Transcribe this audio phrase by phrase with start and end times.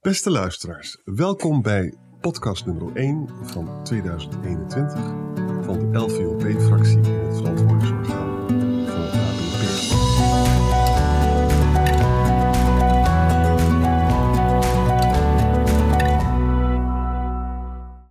[0.00, 4.94] Beste luisteraars, welkom bij podcast nummer 1 van 2021
[5.64, 8.48] van de LVOP-fractie in het verantwoordingsorgaan
[8.86, 9.60] van het ABP.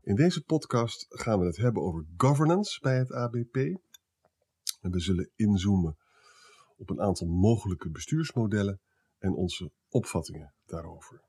[0.03, 3.55] In deze podcast gaan we het hebben over governance bij het ABP.
[4.81, 5.97] En we zullen inzoomen
[6.77, 8.81] op een aantal mogelijke bestuursmodellen
[9.19, 11.27] en onze opvattingen daarover.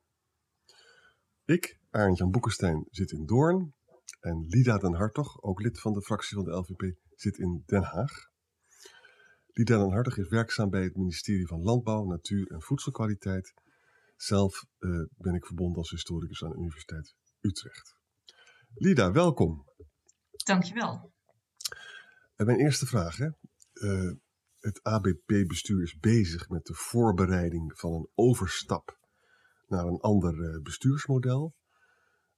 [1.51, 3.75] Ik, Arend Jan Boekenstein, zit in Doorn
[4.21, 7.83] en Lida den Hartog, ook lid van de fractie van de LVP, zit in Den
[7.83, 8.13] Haag.
[9.47, 13.55] Lida den Hartog is werkzaam bij het ministerie van Landbouw, Natuur en Voedselkwaliteit.
[14.17, 17.95] Zelf uh, ben ik verbonden als historicus aan de Universiteit Utrecht.
[18.75, 19.65] Lida, welkom.
[20.45, 21.13] Dankjewel.
[22.35, 23.17] En mijn eerste vraag.
[23.17, 23.29] Hè?
[23.73, 24.13] Uh,
[24.59, 29.00] het ABP-bestuur is bezig met de voorbereiding van een overstap
[29.71, 31.55] naar een ander uh, bestuursmodel.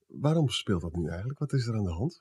[0.07, 1.39] Waarom speelt dat nu eigenlijk?
[1.39, 2.21] Wat is er aan de hand?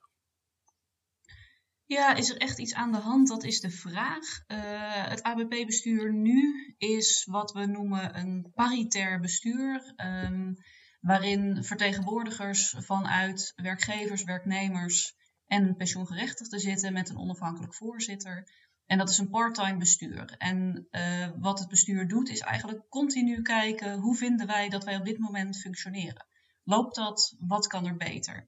[1.86, 3.28] Ja, is er echt iets aan de hand?
[3.28, 4.26] Dat is de vraag.
[4.48, 9.94] Uh, het ABP-bestuur nu is wat we noemen een paritair bestuur.
[10.06, 10.56] Um,
[11.02, 15.16] waarin vertegenwoordigers vanuit werkgevers, werknemers
[15.46, 18.48] en pensioengerechtigden zitten met een onafhankelijk voorzitter.
[18.92, 20.36] En dat is een part-time bestuur.
[20.38, 24.96] En uh, wat het bestuur doet, is eigenlijk continu kijken hoe vinden wij dat wij
[24.96, 26.26] op dit moment functioneren.
[26.64, 27.36] Loopt dat?
[27.40, 28.48] Wat kan er beter?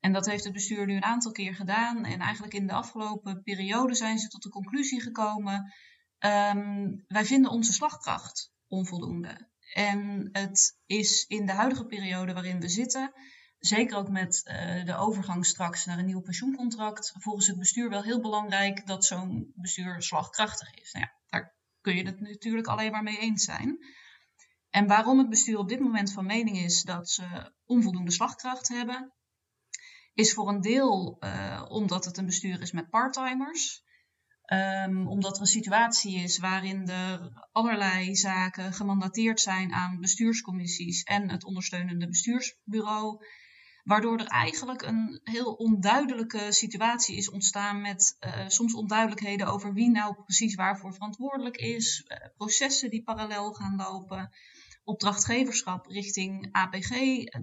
[0.00, 2.04] En dat heeft het bestuur nu een aantal keer gedaan.
[2.04, 5.72] En eigenlijk in de afgelopen periode zijn ze tot de conclusie gekomen:
[6.18, 9.48] um, wij vinden onze slagkracht onvoldoende.
[9.74, 13.12] En het is in de huidige periode waarin we zitten,
[13.60, 18.02] zeker ook met uh, de overgang straks naar een nieuw pensioencontract, volgens het bestuur wel
[18.02, 20.92] heel belangrijk dat zo'n bestuur slagkrachtig is.
[20.92, 23.78] Nou ja, daar kun je het natuurlijk alleen maar mee eens zijn.
[24.70, 29.12] En waarom het bestuur op dit moment van mening is dat ze onvoldoende slagkracht hebben,
[30.14, 33.82] is voor een deel uh, omdat het een bestuur is met parttimers.
[34.52, 41.30] Um, omdat er een situatie is waarin er allerlei zaken gemandateerd zijn aan bestuurscommissies en
[41.30, 43.24] het ondersteunende bestuursbureau.
[43.90, 49.90] Waardoor er eigenlijk een heel onduidelijke situatie is ontstaan met uh, soms onduidelijkheden over wie
[49.90, 54.30] nou precies waarvoor verantwoordelijk is, uh, processen die parallel gaan lopen,
[54.84, 56.90] opdrachtgeverschap richting APG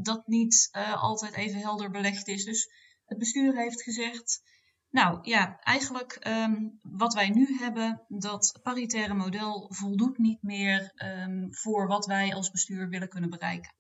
[0.04, 2.46] dat niet uh, altijd even helder belegd is.
[2.46, 2.70] Dus
[3.06, 4.42] het bestuur heeft gezegd,
[4.90, 11.54] nou ja, eigenlijk um, wat wij nu hebben, dat paritaire model voldoet niet meer um,
[11.56, 13.76] voor wat wij als bestuur willen kunnen bereiken.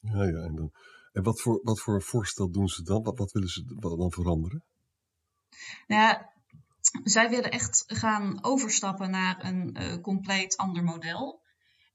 [0.00, 0.72] Ja, ja, en, dan,
[1.14, 3.02] en wat, voor, wat voor voorstel doen ze dan?
[3.02, 4.64] Wat, willen ze dan veranderen?
[5.86, 6.16] Nou
[7.02, 11.42] zij willen echt gaan overstappen naar een uh, compleet ander model.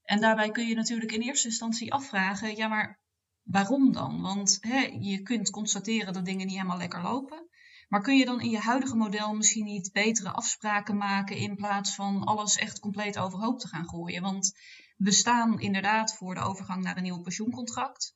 [0.02, 3.00] En daarbij kun je natuurlijk in eerste instantie afvragen, ja maar
[3.42, 4.20] waarom dan?
[4.20, 7.48] Want hè, je kunt constateren dat dingen niet helemaal lekker lopen.
[7.88, 11.94] Maar kun je dan in je huidige model misschien niet betere afspraken maken in plaats
[11.94, 14.22] van alles echt compleet overhoop te gaan gooien?
[14.22, 14.52] Want
[14.96, 18.14] we staan inderdaad voor de overgang naar een nieuw pensioencontract.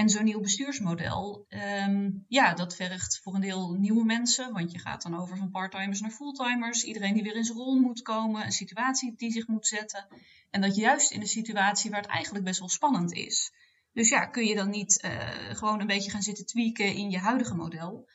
[0.00, 4.78] En zo'n nieuw bestuursmodel, um, ja, dat vergt voor een deel nieuwe mensen, want je
[4.78, 6.84] gaat dan over van parttimers naar fulltimers.
[6.84, 10.06] Iedereen die weer in zijn rol moet komen, een situatie die zich moet zetten.
[10.50, 13.52] En dat juist in een situatie waar het eigenlijk best wel spannend is.
[13.92, 17.18] Dus ja, kun je dan niet uh, gewoon een beetje gaan zitten tweaken in je
[17.18, 18.08] huidige model?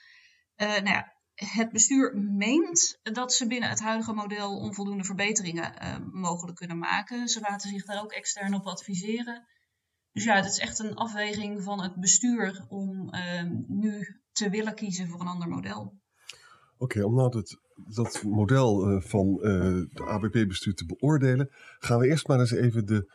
[0.58, 5.96] Uh, nou ja, het bestuur meent dat ze binnen het huidige model onvoldoende verbeteringen uh,
[6.12, 7.28] mogelijk kunnen maken.
[7.28, 9.48] Ze laten zich daar ook extern op adviseren.
[10.16, 14.76] Dus ja, het is echt een afweging van het bestuur om uh, nu te willen
[14.76, 15.82] kiezen voor een ander model.
[15.82, 17.60] Oké, okay, om nou dat,
[17.96, 19.42] dat model uh, van uh,
[19.90, 21.50] de ABP-bestuur te beoordelen,
[21.80, 23.12] gaan we eerst maar eens even de,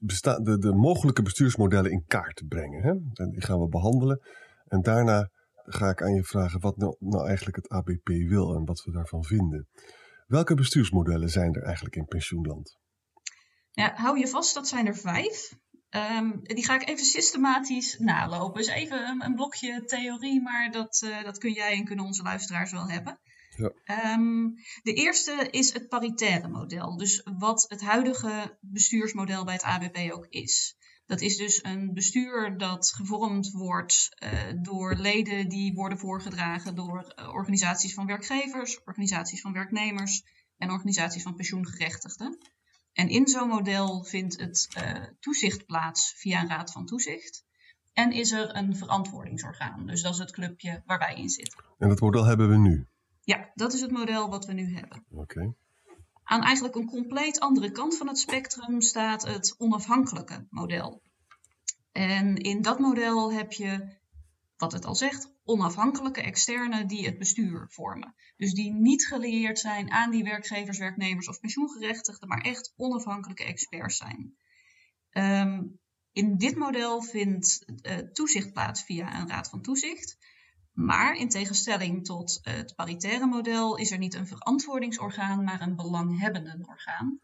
[0.00, 2.82] besta- de, de mogelijke bestuursmodellen in kaart brengen.
[2.82, 2.90] Hè?
[3.24, 4.20] En die gaan we behandelen.
[4.66, 8.64] En daarna ga ik aan je vragen wat nou, nou eigenlijk het ABP wil en
[8.64, 9.68] wat we daarvan vinden.
[10.26, 12.78] Welke bestuursmodellen zijn er eigenlijk in pensioenland?
[13.70, 15.58] Ja, hou je vast, dat zijn er vijf.
[15.90, 18.62] Um, die ga ik even systematisch nalopen.
[18.62, 22.22] Dus even een, een blokje theorie, maar dat, uh, dat kun jij en kunnen onze
[22.22, 23.20] luisteraars wel hebben.
[23.56, 23.72] Ja.
[24.14, 26.96] Um, de eerste is het paritaire model.
[26.96, 30.76] Dus wat het huidige bestuursmodel bij het ABP ook is.
[31.06, 34.30] Dat is dus een bestuur dat gevormd wordt uh,
[34.62, 40.22] door leden die worden voorgedragen door uh, organisaties van werkgevers, organisaties van werknemers
[40.56, 42.38] en organisaties van pensioengerechtigden.
[42.92, 47.44] En in zo'n model vindt het uh, toezicht plaats via een raad van toezicht.
[47.92, 49.86] En is er een verantwoordingsorgaan.
[49.86, 51.64] Dus dat is het clubje waar wij in zitten.
[51.78, 52.86] En dat model hebben we nu?
[53.20, 55.04] Ja, dat is het model wat we nu hebben.
[55.10, 55.20] Oké.
[55.20, 55.54] Okay.
[56.22, 61.02] Aan eigenlijk een compleet andere kant van het spectrum staat het onafhankelijke model.
[61.92, 63.98] En in dat model heb je,
[64.56, 68.14] wat het al zegt, onafhankelijke externen die het bestuur vormen.
[68.36, 73.96] Dus die niet gelieerd zijn aan die werkgevers, werknemers of pensioengerechtigden, maar echt onafhankelijke experts
[73.96, 74.36] zijn.
[75.10, 75.62] Ehm,
[76.12, 80.16] in dit model vindt uh, toezicht plaats via een raad van toezicht.
[80.72, 86.68] Maar in tegenstelling tot het paritaire model is er niet een verantwoordingsorgaan, maar een belanghebbenden
[86.68, 87.20] orgaan.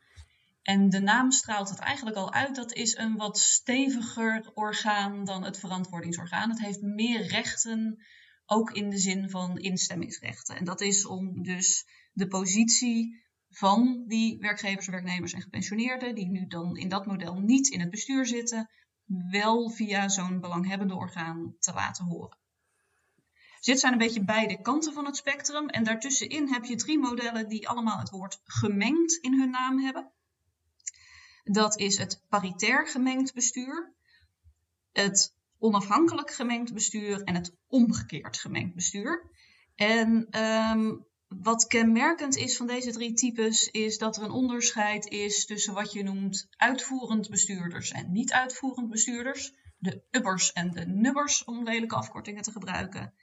[0.66, 2.54] En de naam straalt het eigenlijk al uit.
[2.54, 6.50] Dat is een wat steviger orgaan dan het verantwoordingsorgaan.
[6.50, 8.04] Het heeft meer rechten,
[8.46, 10.56] ook in de zin van instemmingsrechten.
[10.56, 16.46] En dat is om dus de positie van die werkgevers, werknemers en gepensioneerden, die nu
[16.46, 18.70] dan in dat model niet in het bestuur zitten,
[19.30, 22.38] wel via zo'n belanghebbende orgaan te laten horen.
[23.56, 25.68] Dus dit zijn een beetje beide kanten van het spectrum.
[25.68, 30.12] En daartussenin heb je drie modellen die allemaal het woord gemengd in hun naam hebben.
[31.44, 33.94] Dat is het paritair gemengd bestuur,
[34.92, 39.30] het onafhankelijk gemengd bestuur en het omgekeerd gemengd bestuur.
[39.74, 40.94] En ehm,
[41.28, 45.92] wat kenmerkend is van deze drie types is dat er een onderscheid is tussen wat
[45.92, 49.52] je noemt uitvoerend bestuurders en niet uitvoerend bestuurders.
[49.78, 53.14] De ubbers en de nubbers, om lelijke afkortingen te gebruiken.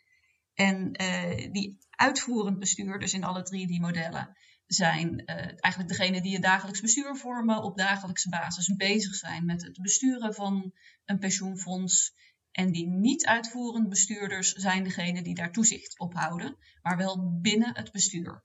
[0.54, 4.38] En uh, die uitvoerend bestuurders in alle drie die modellen
[4.68, 9.64] zijn uh, eigenlijk degene die het dagelijks bestuur vormen, op dagelijkse basis bezig zijn met
[9.64, 10.74] het besturen van
[11.06, 12.14] een pensioenfonds.
[12.52, 17.76] En die niet uitvoerend bestuurders zijn degene die daar toezicht op houden, maar wel binnen
[17.76, 18.44] het bestuur.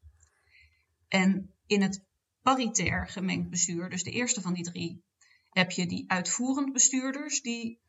[1.09, 2.05] En in het
[2.43, 5.03] paritair gemengd bestuur, dus de eerste van die drie,
[5.51, 7.81] heb je die uitvoerend bestuurders die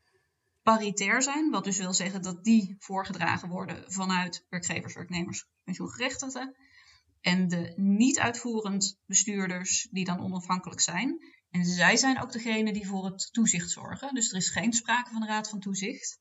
[0.62, 6.56] paritair zijn, wat dus wil zeggen dat die voorgedragen worden vanuit werkgevers, werknemers, pensioengerechtigden.
[7.20, 11.18] En de niet uitvoerend bestuurders die dan onafhankelijk zijn.
[11.50, 14.14] En zij zijn ook degene die voor het toezicht zorgen.
[14.14, 16.18] Dus er is geen sprake van een raad van toezicht.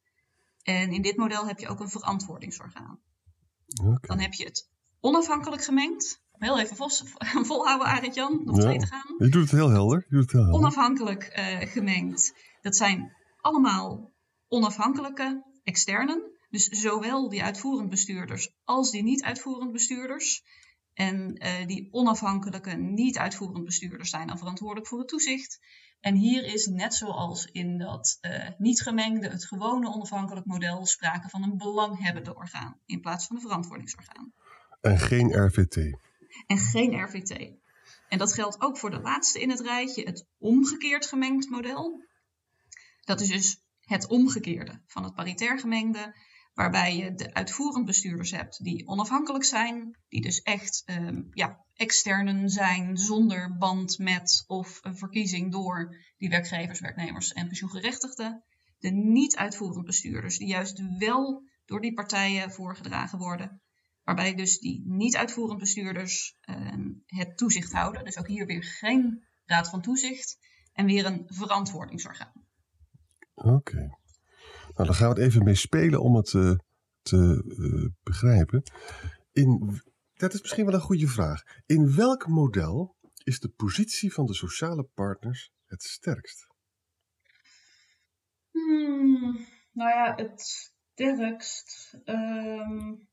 [0.62, 3.00] En in dit model heb je ook een verantwoordingsorgaan.
[4.02, 4.70] Dan heb je het
[5.00, 6.22] onafhankelijk gemengd.
[6.32, 6.90] Heel even vol,
[7.50, 9.16] volhouden, Arend Jan, nog twee te gaan.
[9.18, 10.06] Je doet het heel helder.
[10.10, 10.60] Je doet het heel helder.
[10.60, 12.34] Onafhankelijk uh, gemengd.
[12.62, 14.12] Dat zijn allemaal
[14.48, 16.38] onafhankelijke externen.
[16.50, 20.44] Dus zowel die uitvoerend bestuurders als die niet uitvoerend bestuurders.
[21.00, 25.60] En uh, die onafhankelijke, niet uitvoerend bestuurders zijn dan verantwoordelijk voor het toezicht.
[26.00, 31.30] En hier is net zoals in dat uh, niet gemengde, het gewone onafhankelijk model, sprake
[31.30, 34.34] van een belanghebbende orgaan in plaats van een verantwoordingsorgaan.
[34.82, 35.76] En geen RVT.
[36.48, 37.52] En geen RVT.
[38.10, 42.04] En dat geldt ook voor de laatste in het rijtje, het omgekeerd gemengd model.
[43.02, 46.16] Dat is dus het omgekeerde van het paritair gemengde,
[46.60, 52.50] waarbij je de uitvoerend bestuurders hebt die onafhankelijk zijn, die dus echt um, ja, externen
[52.50, 58.44] zijn zonder band met of een verkiezing door die werkgevers, werknemers en pensioengerechtigden.
[58.80, 63.62] De niet uitvoerend bestuurders die juist wel door die partijen voorgedragen worden,
[64.04, 68.06] waarbij dus die niet uitvoerend bestuurders um, het toezicht houden.
[68.06, 70.38] Dus ook hier weer geen raad van toezicht
[70.74, 72.34] en weer een verantwoordingsorgaan.
[73.34, 73.50] Oké.
[73.50, 73.99] Okay.
[74.80, 76.56] Nou, dan gaan we het even mee spelen om het uh,
[77.02, 78.64] te uh, begrijpen.
[79.32, 79.82] In,
[80.14, 81.44] dat is misschien wel een goede vraag.
[81.66, 86.48] In welk model is de positie van de sociale partners het sterkst?
[88.52, 91.98] Hmm, nou ja, het sterkst.
[92.06, 93.08] Um...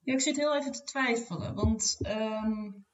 [0.00, 2.86] Ja, ik zit heel even te twijfelen, want um,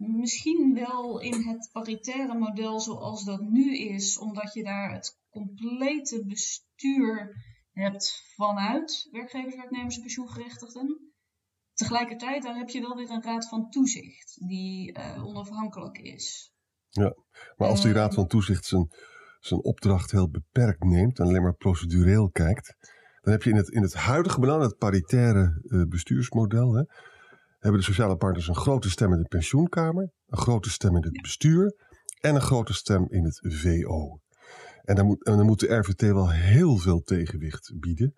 [0.00, 6.24] misschien wel in het paritaire model zoals dat nu is, omdat je daar het complete
[6.26, 11.12] bestuur hebt vanuit werkgevers, werknemers en pensioengerechtigden.
[11.72, 16.52] Tegelijkertijd, daar heb je wel weer een raad van toezicht die uh, onafhankelijk is.
[16.88, 17.14] Ja,
[17.56, 18.88] maar als die raad van toezicht zijn,
[19.40, 22.76] zijn opdracht heel beperkt neemt en alleen maar procedureel kijkt,
[23.20, 26.84] dan heb je in het, in het huidige belang, het paritaire uh, bestuursmodel, hè,
[27.60, 31.22] hebben de sociale partners een grote stem in de pensioenkamer, een grote stem in het
[31.22, 31.74] bestuur
[32.20, 34.20] en een grote stem in het VO.
[34.82, 38.14] En dan moet, en dan moet de RVT wel heel veel tegenwicht bieden.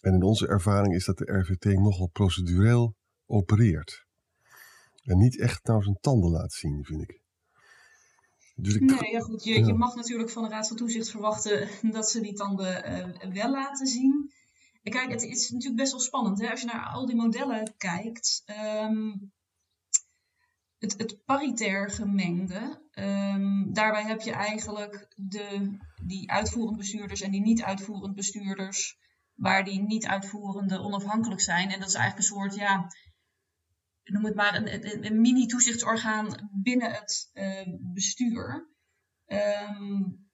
[0.00, 2.94] En in onze ervaring is dat de RVT nogal procedureel
[3.26, 4.06] opereert.
[5.02, 7.20] En niet echt nou zijn tanden laat zien, vind ik.
[8.54, 8.80] Dus ik...
[8.80, 9.44] Nee, ja goed.
[9.44, 9.66] Je, ja.
[9.66, 13.50] je mag natuurlijk van de Raad van Toezicht verwachten dat ze die tanden uh, wel
[13.50, 14.32] laten zien.
[14.82, 16.40] Kijk, het is natuurlijk best wel spannend.
[16.40, 16.50] Hè?
[16.50, 18.42] Als je naar al die modellen kijkt.
[18.46, 19.32] Um,
[20.78, 22.82] het, het paritair gemengde.
[22.94, 28.98] Um, daarbij heb je eigenlijk de, die uitvoerend bestuurders en die niet uitvoerend bestuurders.
[29.34, 31.70] Waar die niet uitvoerende onafhankelijk zijn.
[31.70, 32.86] En dat is eigenlijk een soort, ja,
[34.02, 38.70] noem het maar, een, een, mini-toezichtsorgaan binnen het uh, bestuur.
[39.26, 40.30] Um,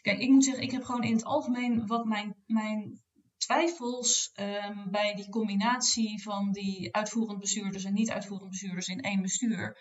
[0.00, 3.02] kijk, ik moet zeggen, ik heb gewoon in het algemeen wat mijn, mijn
[3.44, 9.78] twijfels um, bij die combinatie van die uitvoerend bestuurders en niet-uitvoerend bestuurders in één bestuur.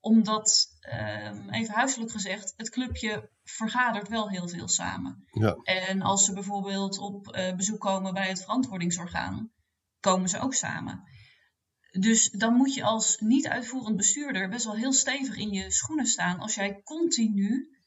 [0.00, 0.66] Omdat,
[1.30, 5.24] um, even huiselijk gezegd, het clubje vergadert wel heel veel samen.
[5.30, 5.54] Ja.
[5.62, 9.50] En als ze bijvoorbeeld op uh, bezoek komen bij het verantwoordingsorgaan,
[10.00, 11.02] komen ze ook samen.
[11.90, 16.38] Dus dan moet je als niet-uitvoerend bestuurder best wel heel stevig in je schoenen staan
[16.38, 17.79] als jij continu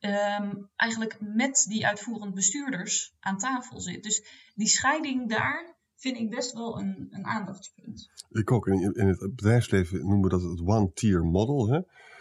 [0.00, 4.02] um, eigenlijk met die uitvoerend bestuurders aan tafel zit.
[4.02, 8.10] Dus die scheiding daar vind ik best wel een, een aandachtspunt.
[8.30, 8.66] Ik ook.
[8.66, 11.68] In, in het bedrijfsleven noemen we dat het one-tier model.
[11.68, 11.78] Hè?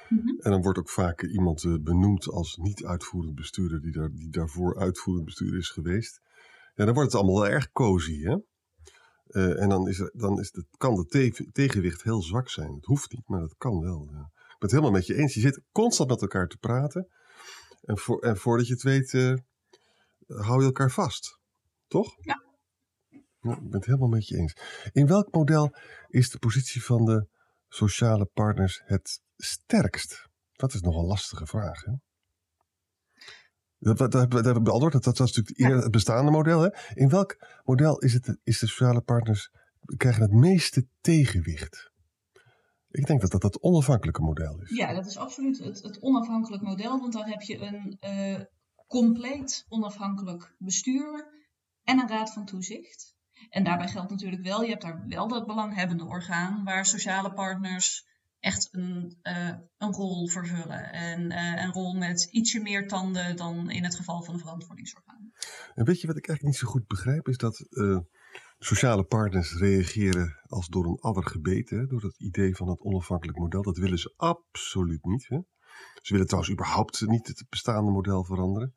[0.09, 0.39] Mm -hmm.
[0.39, 4.79] En dan wordt ook vaak iemand uh, benoemd als niet-uitvoerend bestuurder die, daar, die daarvoor
[4.79, 6.21] uitvoerend bestuurder is geweest.
[6.75, 8.37] Ja, dan wordt het allemaal wel erg cozy, hè?
[9.29, 12.73] Uh, en dan, is er, dan is het, kan de te tegenwicht heel zwak zijn.
[12.73, 14.07] Het hoeft niet, maar dat kan wel.
[14.11, 14.19] Ja.
[14.19, 15.33] Ik ben het helemaal met je eens.
[15.33, 17.07] Je zit constant met elkaar te praten.
[17.81, 19.35] En, voor, en voordat je het weet, uh,
[20.27, 21.39] hou je elkaar vast.
[21.87, 22.15] Toch?
[22.19, 22.43] Ja.
[23.09, 23.51] ja.
[23.51, 24.55] Ik ben het helemaal met je eens.
[24.91, 25.75] In welk model
[26.07, 27.27] is de positie van de
[27.67, 30.27] sociale partners het sterkst?
[30.51, 31.83] Dat is nog een lastige vraag.
[31.83, 31.93] Hè?
[33.77, 34.93] Dat, dat, dat, dat heb ik beantwoord.
[34.93, 36.61] Dat, dat was natuurlijk eerder het bestaande model.
[36.61, 36.69] Hè?
[36.93, 39.51] In welk model is, het, is de sociale partners
[39.97, 41.88] krijgen het meeste tegenwicht?
[42.91, 44.69] Ik denk dat dat het onafhankelijke model is.
[44.69, 46.99] Ja, dat is absoluut het, het onafhankelijk model.
[46.99, 48.45] Want dan heb je een uh,
[48.87, 51.27] compleet onafhankelijk bestuur
[51.83, 53.17] en een raad van toezicht.
[53.49, 58.07] En daarbij geldt natuurlijk wel, je hebt daar wel dat belanghebbende orgaan waar sociale partners
[58.39, 60.91] echt een, uh, een rol vervullen.
[60.91, 65.31] En uh, een rol met ietsje meer tanden dan in het geval van een verantwoordingsorgaan.
[65.75, 67.67] En weet je wat ik eigenlijk niet zo goed begrijp, is dat
[68.59, 73.61] sociale partners reageren als door een adder gebeten, door het idee van het onafhankelijk model.
[73.61, 75.27] Dat willen ze absoluut niet.
[75.27, 75.39] Hè?
[76.01, 78.75] Ze willen trouwens überhaupt niet het bestaande model veranderen.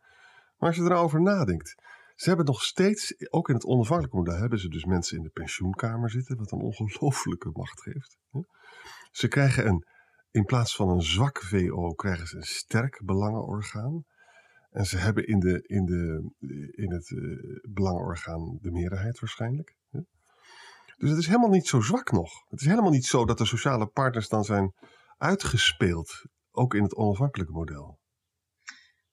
[0.56, 1.74] Maar als je erover nadenkt,
[2.14, 5.30] ze hebben nog steeds, ook in het onafhankelijk model, hebben ze dus mensen in de
[5.30, 8.18] pensioenkamer zitten, wat een ongelooflijke macht geeft.
[8.30, 8.40] Hè?
[9.10, 9.86] Ze krijgen een,
[10.30, 14.04] in plaats van een zwak VO, krijgen ze een sterk belangenorgaan.
[14.72, 16.30] En ze hebben in, de, in, de,
[16.70, 17.38] in het uh,
[17.72, 19.76] belangenorgaan de meerderheid waarschijnlijk.
[19.90, 20.00] Hè?
[20.96, 22.30] Dus het is helemaal niet zo zwak nog.
[22.48, 24.72] Het is helemaal niet zo dat de sociale partners dan zijn
[25.16, 28.00] uitgespeeld, ook in het onafhankelijke model.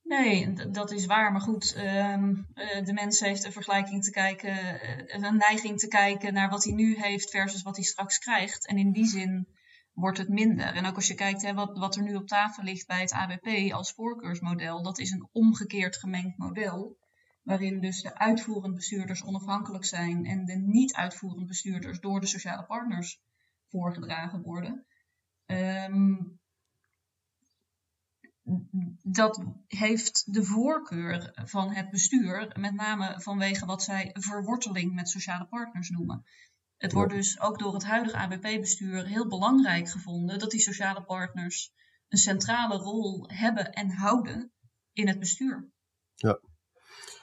[0.04, 1.32] Nee, dat is waar.
[1.32, 5.88] Maar goed, um, uh, de mens heeft een vergelijking te kijken, uh, een neiging te
[5.88, 8.68] kijken naar wat hij nu heeft versus wat hij straks krijgt.
[8.68, 9.48] En in die zin
[10.00, 10.76] wordt het minder.
[10.76, 13.12] En ook als je kijkt hè, wat, wat er nu op tafel ligt bij het
[13.12, 16.98] ABP als voorkeursmodel, dat is een omgekeerd gemengd model.
[17.44, 23.22] Waarin dus de uitvoerend bestuurders onafhankelijk zijn en de niet-uitvoerend bestuurders door de sociale partners
[23.68, 24.86] voorgedragen worden.
[25.46, 26.40] Um,
[29.04, 35.46] dat heeft de voorkeur van het bestuur, met name vanwege wat zij verworteling met sociale
[35.46, 36.26] partners noemen.
[36.80, 41.72] Het wordt dus ook door het huidige ABP-bestuur heel belangrijk gevonden dat die sociale partners
[42.08, 44.52] een centrale rol hebben en houden
[44.94, 45.72] in het bestuur.
[46.16, 46.40] Ja,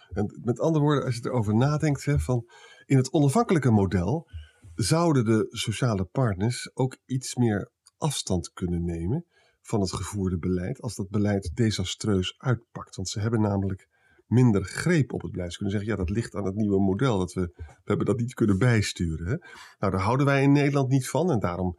[0.08, 2.50] en met andere woorden, als je erover nadenkt, hè, van
[2.84, 4.28] in het onafhankelijke model
[4.75, 9.26] zouden de sociale partners ook iets meer afstand kunnen nemen
[9.62, 12.96] van het gevoerde beleid als dat beleid desastreus uitpakt.
[12.96, 13.88] Want ze hebben namelijk
[14.26, 15.52] minder greep op het beleid.
[15.52, 17.18] Ze kunnen zeggen, ja, dat ligt aan het nieuwe model.
[17.18, 19.26] Dat we, we hebben dat niet kunnen bijsturen.
[19.26, 19.37] Hè?
[19.78, 21.30] Nou, daar houden wij in Nederland niet van.
[21.30, 21.78] En daarom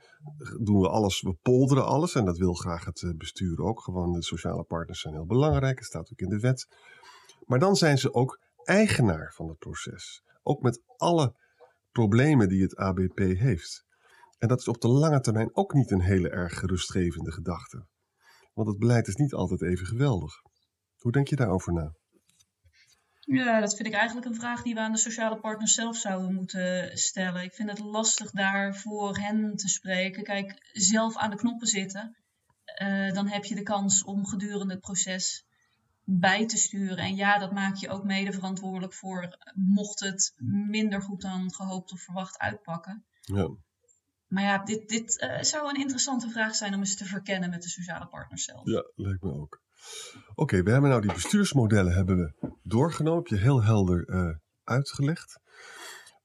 [0.61, 2.15] doen we alles, we polderen alles.
[2.15, 3.81] En dat wil graag het eh, bestuur ook.
[3.81, 5.77] Gewoon de sociale partners zijn heel belangrijk.
[5.77, 6.67] Het staat ook in de wet.
[7.45, 10.23] Maar dan zijn ze ook eigenaar van het proces.
[10.43, 11.35] Ook met alle
[11.91, 13.85] problemen die het ABP heeft.
[14.37, 17.85] En dat is op de lange termijn ook niet een hele erg gerustgevende gedachte.
[18.53, 20.33] Want het beleid is niet altijd even geweldig.
[20.97, 21.93] Hoe denk je daarover na?
[23.27, 26.33] Ja, dat vind ik eigenlijk een vraag die we aan de sociale partners zelf zouden
[26.33, 27.43] moeten stellen.
[27.43, 30.23] Ik vind het lastig daar voor hen te spreken.
[30.23, 32.15] Kijk, zelf aan de knoppen zitten,
[32.81, 35.45] uh, dan heb je de kans om gedurende het proces
[36.03, 36.97] bij te sturen.
[36.97, 40.33] En ja, dat maak je ook mede verantwoordelijk voor, mocht het
[40.69, 43.05] minder goed dan gehoopt of verwacht uitpakken.
[43.21, 43.49] Ja.
[44.27, 47.63] Maar ja, dit, dit uh, zou een interessante vraag zijn om eens te verkennen met
[47.63, 48.61] de sociale partners zelf.
[48.63, 49.61] Ja, lijkt me ook.
[50.29, 54.35] Oké, okay, we hebben nou die bestuursmodellen hebben we doorgenomen, heb je heel helder uh,
[54.63, 55.39] uitgelegd.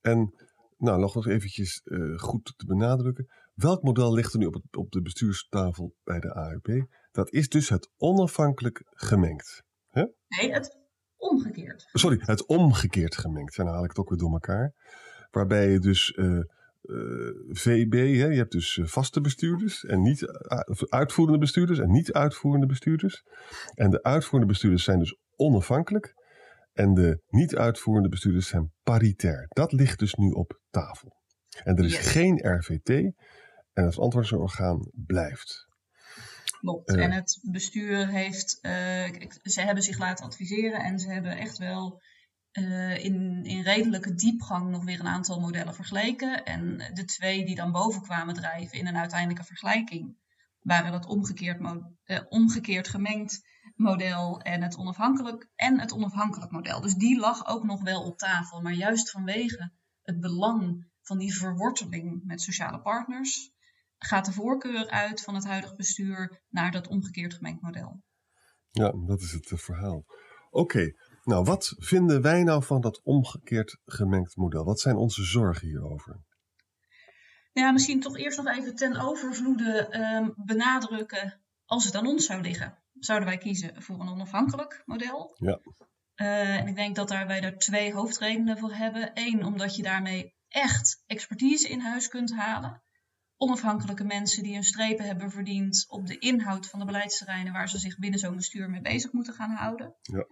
[0.01, 0.35] En
[0.77, 3.29] nou, nog eens eventjes uh, goed te benadrukken.
[3.55, 6.87] Welk model ligt er nu op, het, op de bestuurstafel bij de AUP?
[7.11, 9.63] Dat is dus het onafhankelijk gemengd.
[9.89, 10.05] Hè?
[10.29, 10.79] Nee, het
[11.17, 11.89] omgekeerd.
[11.93, 13.59] Sorry, het omgekeerd gemengd.
[13.59, 14.75] En dan haal ik het ook weer door elkaar.
[15.31, 16.45] Waarbij je dus uh,
[17.49, 20.27] VB, hè, je hebt dus vaste bestuurders en niet
[20.89, 23.23] uitvoerende bestuurders en niet uitvoerende bestuurders.
[23.75, 26.15] En de uitvoerende bestuurders zijn dus onafhankelijk
[26.73, 29.47] en de niet uitvoerende bestuurders zijn paritair.
[29.49, 31.21] Dat ligt dus nu op tafel.
[31.65, 32.89] En er is geen RVT
[33.73, 35.71] en het antwoordsorgaan blijft.
[36.59, 36.97] Klopt.
[36.97, 38.51] en het bestuur heeft,
[39.43, 42.01] ze hebben zich laten adviseren en ze hebben echt wel
[42.53, 46.45] uh, in, in redelijke diepgang nog weer een aantal modellen vergeleken.
[46.45, 50.17] En de twee die dan boven kwamen drijven in een uiteindelijke vergelijking
[50.61, 56.81] waren dat omgekeerd, uh, omgekeerd gemengd model en het onafhankelijk en het onafhankelijk model.
[56.81, 58.61] Dus die lag ook nog wel op tafel.
[58.61, 63.53] Maar juist vanwege het belang van die verworteling met sociale partners
[63.99, 68.03] gaat de voorkeur uit van het huidige bestuur naar dat omgekeerd gemengd model.
[68.71, 70.05] Ja, dat is het eh, verhaal.
[70.51, 70.93] Oké,
[71.25, 74.65] nou, wat vinden wij nou van dat omgekeerd gemengd model?
[74.65, 76.21] Wat zijn onze zorgen hierover?
[77.53, 81.41] Ja, misschien toch eerst nog even ten overvloede ehm, benadrukken.
[81.65, 85.37] Als het aan ons zou liggen, zouden wij kiezen voor een onafhankelijk model.
[85.39, 85.61] Ja.
[86.17, 89.11] Uh, en ik denk dat daar wij daar twee hoofdredenen voor hebben.
[89.15, 92.83] Eén, omdat je daarmee echt expertise in huis kunt halen.
[93.37, 97.79] Onafhankelijke mensen die hun strepen hebben verdiend op de inhoud van de beleidsterreinen waar ze
[97.79, 99.95] zich binnen zo'n bestuur mee bezig moeten gaan houden.
[100.03, 100.27] Ja.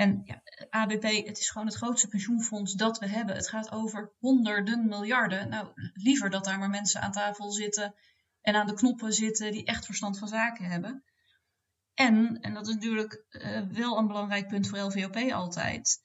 [0.00, 3.34] En ja, ABP, het is gewoon het grootste pensioenfonds dat we hebben.
[3.34, 5.48] Het gaat over honderden miljarden.
[5.48, 7.94] Nou, liever dat daar maar mensen aan tafel zitten
[8.40, 11.04] en aan de knoppen zitten die echt verstand van zaken hebben.
[11.94, 16.00] En, en dat is natuurlijk uh, wel een belangrijk punt voor LVOP altijd.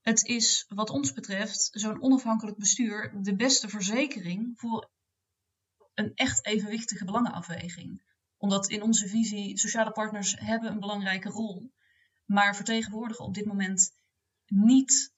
[0.00, 4.90] Het is wat ons betreft zo'n onafhankelijk bestuur de beste verzekering voor
[5.94, 8.02] een echt evenwichtige belangenafweging.
[8.36, 11.70] Omdat in onze visie sociale partners hebben een belangrijke rol
[12.30, 13.92] maar vertegenwoordigen op dit moment
[14.46, 15.14] niet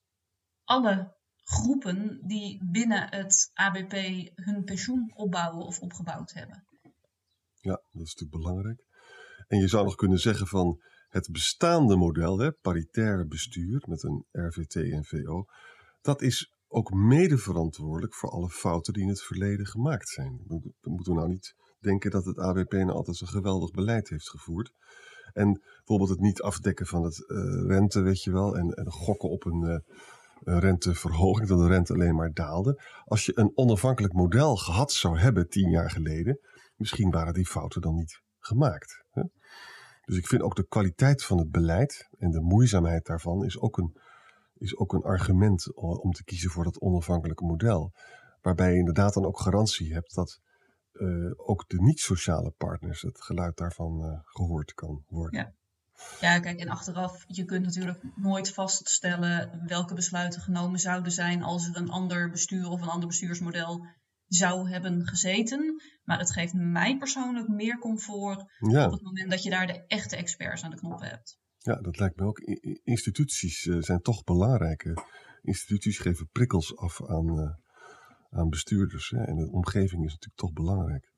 [0.64, 3.92] alle groepen die binnen het ABP
[4.34, 6.66] hun pensioen opbouwen of opgebouwd hebben.
[7.60, 8.84] Ja, dat is natuurlijk belangrijk.
[9.48, 14.24] En je zou nog kunnen zeggen van het bestaande model, hè, paritair bestuur met een
[14.30, 15.44] RVT en VO,
[16.00, 20.40] dat is ook mede verantwoordelijk voor alle fouten die in het verleden gemaakt zijn.
[20.80, 24.72] We moeten nou niet denken dat het ABP nou altijd een geweldig beleid heeft gevoerd.
[25.32, 29.30] En bijvoorbeeld het niet afdekken van het uh, rente, weet je wel, en, en gokken
[29.30, 29.78] op een, uh,
[30.44, 32.82] een renteverhoging, dat de rente alleen maar daalde.
[33.04, 36.38] Als je een onafhankelijk model gehad zou hebben tien jaar geleden,
[36.76, 39.04] misschien waren die fouten dan niet gemaakt.
[39.10, 39.22] Hè?
[40.04, 43.78] Dus ik vind ook de kwaliteit van het beleid en de moeizaamheid daarvan is ook
[43.78, 43.96] een,
[44.58, 47.92] is ook een argument om te kiezen voor dat onafhankelijke model.
[48.40, 50.40] Waarbij je inderdaad dan ook garantie hebt dat
[50.92, 55.40] uh, ook de niet-sociale partners het geluid daarvan uh, gehoord kan worden.
[55.40, 55.54] Ja.
[56.20, 61.68] ja, kijk, en achteraf, je kunt natuurlijk nooit vaststellen welke besluiten genomen zouden zijn als
[61.68, 63.86] er een ander bestuur of een ander bestuursmodel
[64.26, 65.82] zou hebben gezeten.
[66.04, 68.86] Maar het geeft mij persoonlijk meer comfort ja.
[68.86, 71.38] op het moment dat je daar de echte experts aan de knoppen hebt.
[71.58, 72.38] Ja, dat lijkt me ook.
[72.84, 75.04] Instituties uh, zijn toch belangrijke.
[75.42, 77.60] Instituties geven prikkels af aan
[78.32, 79.10] aan bestuurders.
[79.10, 79.22] Hè?
[79.24, 81.10] En de omgeving is natuurlijk toch belangrijk.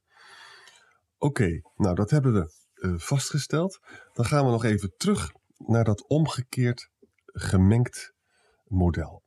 [1.18, 3.78] Oké, nou dat hebben we uh, vastgesteld.
[4.12, 6.90] Dan gaan we nog even terug naar dat omgekeerd
[7.24, 8.12] gemengd
[8.64, 9.22] model.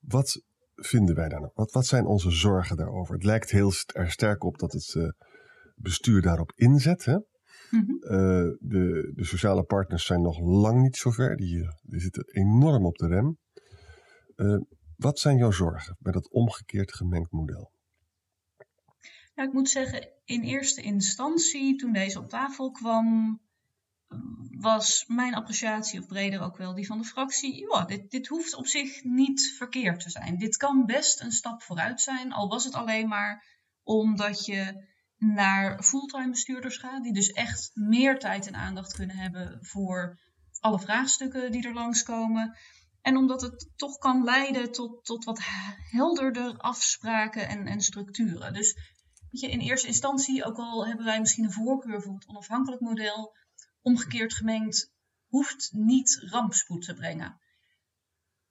[0.00, 0.42] Wat
[0.74, 1.52] vinden wij daar nou?
[1.54, 3.14] Wat, wat zijn onze zorgen daarover?
[3.14, 5.08] Het lijkt heel er sterk op dat het uh,
[5.74, 7.04] bestuur daarop inzet.
[7.04, 7.14] Hè?
[7.14, 7.24] Mm
[7.70, 7.98] -hmm.
[8.02, 8.10] uh,
[8.60, 11.36] de, de, sociale partners zijn nog lang niet zover.
[11.36, 13.38] Die, die zitten enorm op de rem.
[15.00, 17.72] Wat zijn jouw zorgen bij dat omgekeerd gemengd model?
[19.34, 23.40] Nou, ik moet zeggen, in eerste instantie, toen deze op tafel kwam,
[24.50, 28.54] was mijn appreciatie, of breder ook wel die van de fractie, ja, dit, dit hoeft
[28.54, 30.38] op zich niet verkeerd te zijn.
[30.38, 33.44] Dit kan best een stap vooruit zijn, al was het alleen maar
[33.82, 39.58] omdat je naar fulltime bestuurders gaat, die dus echt meer tijd en aandacht kunnen hebben
[39.60, 40.18] voor
[40.60, 42.56] alle vraagstukken die er langskomen.
[43.02, 45.38] En omdat het toch kan leiden tot, tot wat
[45.90, 48.52] helderder afspraken en, en structuren.
[48.52, 48.74] Dus
[49.30, 52.80] weet je, in eerste instantie, ook al hebben wij misschien een voorkeur voor het onafhankelijk
[52.80, 53.36] model,
[53.82, 54.92] omgekeerd gemengd,
[55.26, 57.40] hoeft niet rampspoed te brengen.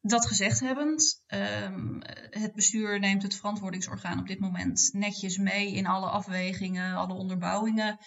[0.01, 5.85] Dat gezegd hebbend, um, het bestuur neemt het verantwoordingsorgaan op dit moment netjes mee in
[5.85, 7.97] alle afwegingen, alle onderbouwingen.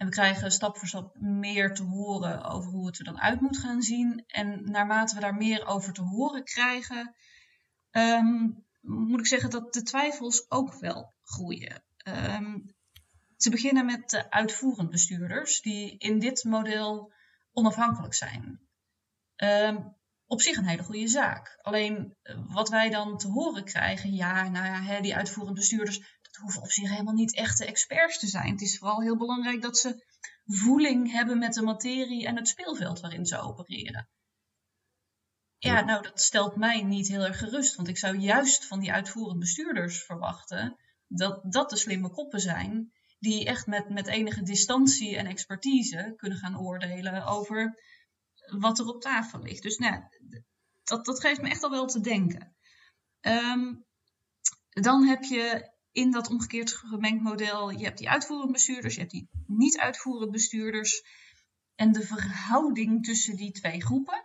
[0.00, 3.40] En we krijgen stap voor stap meer te horen over hoe het er dan uit
[3.40, 4.24] moet gaan zien.
[4.26, 7.14] En naarmate we daar meer over te horen krijgen,
[7.90, 11.82] um, moet ik zeggen dat de twijfels ook wel groeien.
[12.04, 12.74] Um,
[13.36, 17.12] te beginnen met de uitvoerend bestuurders, die in dit model
[17.52, 18.60] onafhankelijk zijn.
[19.36, 21.58] Um, op zich een hele goede zaak.
[21.62, 26.19] Alleen eh, wat wij dan te horen krijgen, ja, nou ja, hè, die uitvoerend bestuurders,
[26.30, 28.50] dat hoeven op zich helemaal niet echte experts te zijn.
[28.50, 30.04] Het is vooral heel belangrijk dat ze
[30.44, 34.08] voeling hebben met de materie en het speelveld waarin ze opereren.
[35.58, 38.92] Ja, nou, dat stelt mij niet heel erg gerust, want ik zou juist van die
[38.92, 45.16] uitvoerend bestuurders verwachten dat dat de slimme koppen zijn die echt met, met enige distantie
[45.16, 47.82] en expertise kunnen gaan oordelen over
[48.58, 49.62] wat er op tafel ligt.
[49.62, 50.02] Dus nou,
[50.84, 52.56] dat, dat geeft me echt al wel te denken.
[53.20, 53.74] Ehm,
[54.68, 59.12] dan heb je in dat omgekeerd gemengd model, je hebt die uitvoerend bestuurders, je hebt
[59.12, 61.02] die niet uitvoerend bestuurders.
[61.74, 64.24] En de verhouding tussen die twee groepen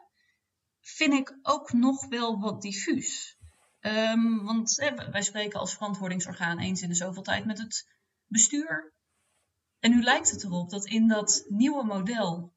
[0.81, 3.37] vind ik ook nog wel wat diffuus.
[3.81, 4.75] Um, want
[5.11, 7.89] wij spreken als verantwoordingsorgaan eens in de zoveel tijd met het
[8.27, 8.93] bestuur.
[9.79, 12.54] En nu lijkt het erop dat in dat nieuwe model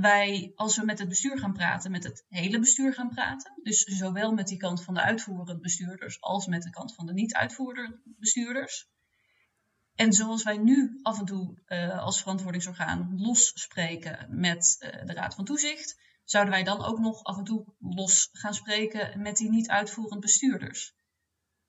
[0.00, 3.52] wij, als we met het bestuur gaan praten, met het hele bestuur gaan praten.
[3.62, 7.12] Dus zowel met die kant van de uitvoerend bestuurders als met de kant van de
[7.12, 8.88] niet-uitvoerend bestuurders.
[9.94, 15.12] En zoals wij nu af en toe uh, als verantwoordingsorgaan los spreken met uh, de
[15.12, 19.36] Raad van Toezicht, zouden wij dan ook nog af en toe los gaan spreken met
[19.36, 20.94] die niet-uitvoerend bestuurders.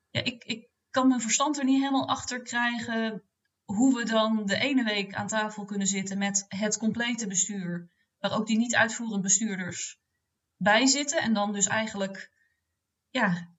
[0.10, 3.24] Ja, ik, ik kan mijn verstand er niet helemaal achter krijgen
[3.64, 8.32] hoe we dan de ene week aan tafel kunnen zitten met het complete bestuur waar
[8.32, 10.00] ook die niet uitvoerend bestuurders
[10.58, 11.22] bij zitten.
[11.22, 12.32] En dan dus eigenlijk
[13.10, 13.56] ja,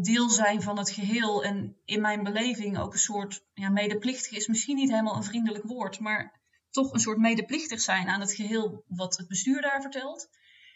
[0.00, 1.44] deel zijn van het geheel.
[1.44, 5.64] En in mijn beleving ook een soort ja, medeplichtig is misschien niet helemaal een vriendelijk
[5.64, 6.40] woord, maar
[6.70, 10.28] toch een soort medeplichtig zijn aan het geheel wat het bestuur daar vertelt.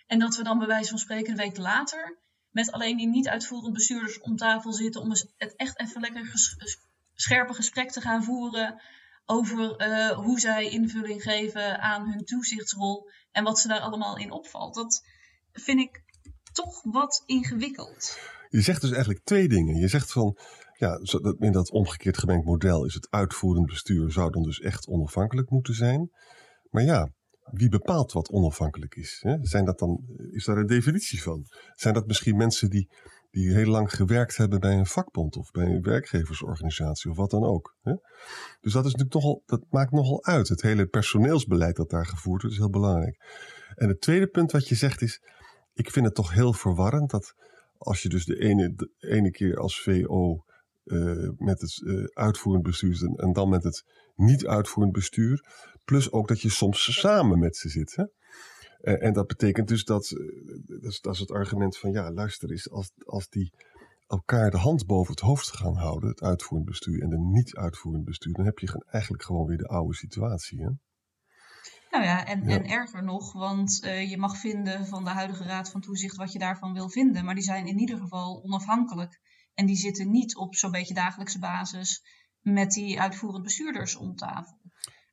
[0.06, 2.18] En dat we dan bij wijze van spreken een week later
[2.50, 6.32] met alleen die niet uitvoerend bestuurders om tafel zitten om het echt even lekker
[7.14, 8.80] scherpe gesprek te gaan voeren
[9.30, 14.30] over uh, hoe zij invulling geven aan hun toezichtsrol en wat ze daar allemaal in
[14.30, 14.74] opvalt.
[14.74, 15.02] Dat
[15.52, 16.02] vind ik
[16.52, 18.18] toch wat ingewikkeld.
[18.48, 19.76] Je zegt dus eigenlijk twee dingen.
[19.76, 20.38] Je zegt van,
[20.72, 21.00] ja,
[21.38, 25.74] in dat omgekeerd gemengd model is het uitvoerend bestuur zou dan dus echt onafhankelijk moeten
[25.74, 26.10] zijn.
[26.70, 27.12] Maar ja,
[27.50, 29.18] wie bepaalt wat onafhankelijk is?
[29.20, 29.36] Hè?
[29.40, 31.46] Zijn dat dan, is daar een definitie van?
[31.74, 32.88] Zijn dat misschien mensen die
[33.38, 37.44] die heel lang gewerkt hebben bij een vakbond of bij een werkgeversorganisatie of wat dan
[37.44, 37.76] ook.
[37.82, 37.92] Hè?
[38.60, 40.48] Dus dat, is natuurlijk nogal, dat maakt nogal uit.
[40.48, 43.16] Het hele personeelsbeleid dat daar gevoerd wordt is heel belangrijk.
[43.74, 45.22] En het tweede punt wat je zegt is,
[45.72, 47.34] ik vind het toch heel verwarrend dat
[47.76, 50.44] als je dus de ene, ene keer als VO
[50.84, 55.44] eh, met het uh, uitvoerend bestuur en, en, dan met het niet uitvoerend bestuur,
[55.84, 57.96] plus ook dat je soms samen met ze zit.
[57.96, 58.04] Hè?
[58.80, 60.18] Uh, en dat betekent dus dat, uh,
[60.66, 63.52] dat, is, dat, is, het argument van ja, luister eens, als, als die
[64.06, 68.04] elkaar de hand boven het hoofd gaan houden, het uitvoerend bestuur en de niet uitvoerend
[68.04, 70.62] bestuur, dan heb je eigenlijk gewoon weer de oude situatie.
[70.62, 70.70] Hè?
[71.90, 72.48] Nou ja en, ja.
[72.48, 76.32] en erger nog, want uh, je mag vinden van de huidige Raad van Toezicht wat
[76.32, 79.20] je daarvan wil vinden, maar die zijn in ieder geval onafhankelijk.
[79.54, 82.02] En die zitten niet op zo'n beetje dagelijkse basis
[82.40, 84.57] met die uitvoerend bestuurders om tafel.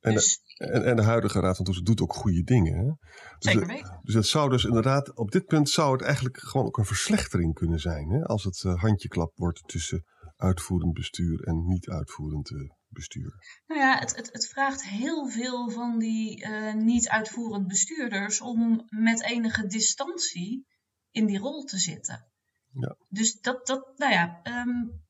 [0.06, 2.78] En, dus, de, en, en, de huidige Raad van Toezicht doet ook goede dingen.
[2.78, 2.86] Hè?
[2.86, 4.00] Dus zeker weten.
[4.04, 7.54] dus het zou dus inderdaad, op dit punt zou het eigenlijk gewoon ook een verslechtering
[7.54, 8.10] kunnen zijn.
[8.10, 8.24] Hè?
[8.24, 10.04] Als het uh, handjeklap wordt tussen
[10.36, 13.34] uitvoerend bestuur en niet uitvoerend uh, bestuur.
[13.68, 18.86] Nou ja, het, het, het, vraagt heel veel van die uh, niet uitvoerend bestuurders om
[18.90, 20.66] met enige distantie
[21.12, 22.32] in die rol te zitten.
[22.72, 22.98] Ja.
[23.10, 25.05] Dus dat, dat nou ja, um,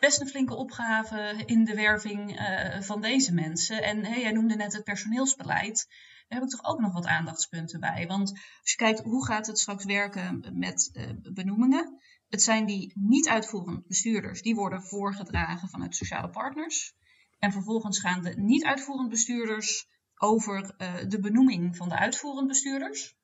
[0.00, 3.82] best een flinke opgave in de werving uh, van deze mensen.
[3.82, 5.86] En jij noemde net het personeelsbeleid.
[6.28, 8.06] Daar heb ik toch ook nog wat aandachtspunten bij.
[8.06, 12.00] Want als je kijkt hoe gaat het straks werken met uh, benoemingen.
[12.28, 16.94] Het zijn die niet uitvoerend bestuurders, die worden voorgedragen vanuit sociale partners.
[17.38, 23.16] En vervolgens gaan de niet uitvoerend bestuurders over uh, de benoeming van de uitvoerend bestuurders.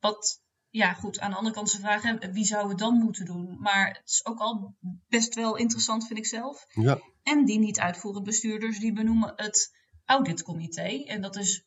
[0.00, 3.56] Wat ja, goed, aan de andere kant ze vragen, wie zou het dan moeten doen?
[3.60, 4.74] Maar het is ook al
[5.08, 6.66] best wel interessant, vind ik zelf.
[6.68, 7.00] Ja.
[7.22, 11.04] En die niet uitvoerend bestuurders, die benoemen het auditcomité.
[11.04, 11.64] En dat is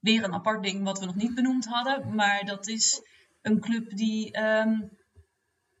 [0.00, 2.14] weer een apart ding wat we nog niet benoemd hadden.
[2.14, 3.02] Maar dat is
[3.42, 4.90] een club die um,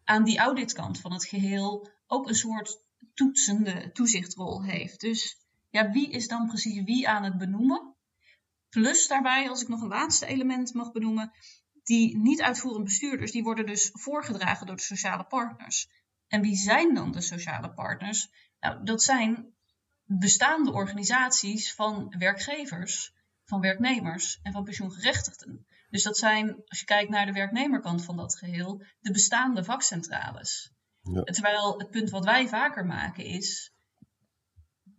[0.04, 2.82] aan die auditkant van het geheel ook een soort
[3.14, 5.00] toetsende toezichtrol heeft.
[5.00, 5.38] Dus
[5.70, 7.94] ja, wie is dan precies wie aan het benoemen?
[8.68, 11.32] Plus daarbij, als ik nog een laatste element mag benoemen,
[11.84, 15.88] die niet uitvoerend bestuurders, die worden dus voorgedragen door de sociale partners.
[16.28, 18.28] En wie zijn dan de sociale partners?
[18.60, 19.54] Nou, dat zijn
[20.04, 25.66] bestaande organisaties van werkgevers, van werknemers en van pensioengerechtigden.
[25.90, 30.72] Dus dat zijn, als je kijkt naar de werknemerkant van dat geheel, de bestaande vakcentrales.
[31.00, 31.22] Ja.
[31.22, 33.72] Terwijl het punt wat wij vaker maken is,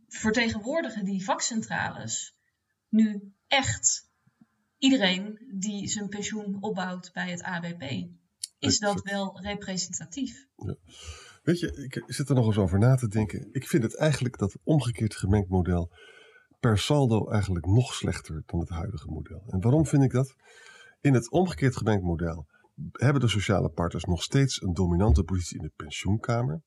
[0.08, 2.36] vertegenwoordigen die vakcentrales
[2.90, 4.10] nu echt
[4.78, 8.08] iedereen die zijn pensioen opbouwt bij het ABP.
[8.60, 10.48] Is dat wel representatief?
[11.44, 13.50] Weet je, ik zit er nog eens over na te denken.
[13.52, 15.92] Ik vind het eigenlijk dat omgekeerd gemengd model
[16.60, 19.44] per saldo eigenlijk nog slechter dan het huidige model.
[19.48, 20.36] En waarom vind ik dat?
[21.02, 22.48] In het omgekeerd gemengd model
[22.92, 26.62] hebben de sociale partners nog steeds een dominante positie in de pensioenkamer.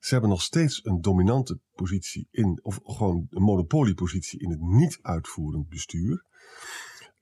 [0.00, 5.68] Ze hebben nog steeds een dominante positie in, of gewoon een monopoliepositie in het niet-uitvoerend
[5.68, 6.24] bestuur.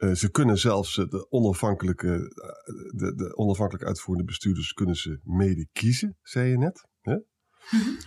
[0.01, 5.21] Eh, ze kunnen zelfs eh, de onafhankelijke, eh, de, de onafhankelijk uitvoerende bestuurders kunnen ze
[5.23, 6.87] mede kiezen, zei je net.
[7.01, 7.19] Hè?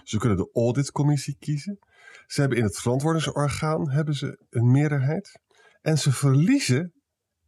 [0.04, 1.80] Ze kunnen de auditcommissie kiezen.
[2.26, 5.40] Ze hebben in het verantwoordingsorgaan hebben ze een meerderheid.
[5.82, 6.94] En ze verliezen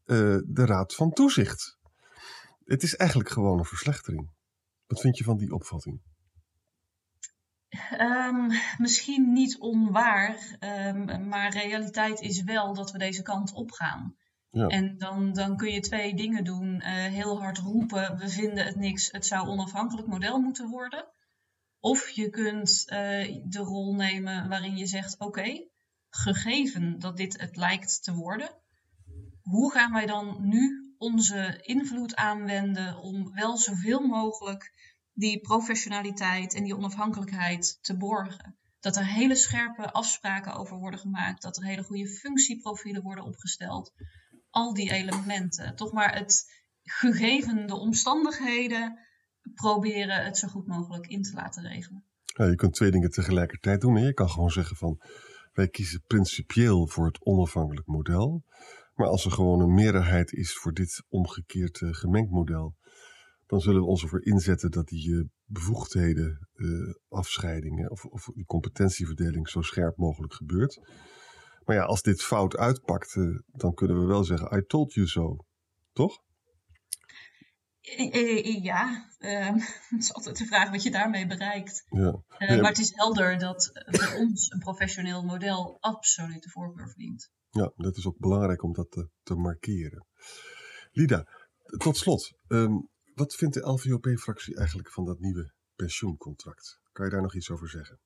[0.06, 1.78] de raad van toezicht.
[2.64, 4.30] Het is eigenlijk gewoon een verslechtering.
[4.86, 6.02] Wat vind je van die opvatting?
[7.90, 14.16] Ehm, misschien niet onwaar, ehm, maar realiteit is wel dat we deze kant op gaan.
[14.56, 16.82] En dan, dan kun je twee dingen doen.
[16.82, 21.08] Eh, heel hard roepen, we vinden het niks, het zou onafhankelijk model moeten worden.
[21.80, 22.98] Of je kunt eh,
[23.44, 25.68] de rol nemen waarin je zegt, oké,
[26.10, 28.50] gegeven dat dit het lijkt te worden,
[29.42, 34.74] hoe gaan wij dan nu onze invloed aanwenden om wel zoveel mogelijk
[35.14, 38.58] die professionaliteit en die onafhankelijkheid te borgen?
[38.80, 43.94] Dat er hele scherpe afspraken over worden gemaakt, dat er hele goede functieprofielen worden opgesteld.
[44.56, 45.76] Al die elementen.
[45.76, 46.52] Toch maar het
[46.84, 49.00] gegeven de omstandigheden
[49.54, 52.04] proberen het zo goed mogelijk in te laten regelen.
[52.24, 53.98] Ja, je kunt twee dingen tegelijkertijd doen.
[53.98, 55.02] Je kan gewoon zeggen van
[55.54, 58.44] wij kiezen principieel voor het onafhankelijk model.
[58.94, 62.76] Maar als er gewoon een meerderheid is voor dit omgekeerd gemengd model,
[63.46, 66.68] dan zullen we ons ervoor inzetten dat die eh, bevoegdheden, eh,
[67.10, 70.80] afscheidingen of, of die competentieverdeling zo scherp mogelijk gebeurt.
[71.66, 75.08] Maar ja, als dit fout uitpakt, eh, dan kunnen we wel zeggen: I told you
[75.08, 75.38] so.
[75.94, 76.24] Toch?
[77.82, 79.54] Eh, eh, Ja, ehm,
[79.90, 81.86] het is altijd de vraag wat je daarmee bereikt.
[81.90, 82.24] Ja.
[82.38, 82.56] Ja.
[82.62, 87.30] Maar het is helder dat voor ons een professioneel model absoluut de voorkeur verdient.
[87.50, 90.08] Ja, dat is ook belangrijk om dat te, te markeren.
[90.92, 91.28] Lida,
[91.78, 92.34] tot slot.
[92.48, 92.74] ehm,
[93.14, 96.80] wat vindt de LVOP-fractie eigenlijk van dat nieuwe pensioencontract?
[96.92, 98.00] Kan je daar nog iets over zeggen?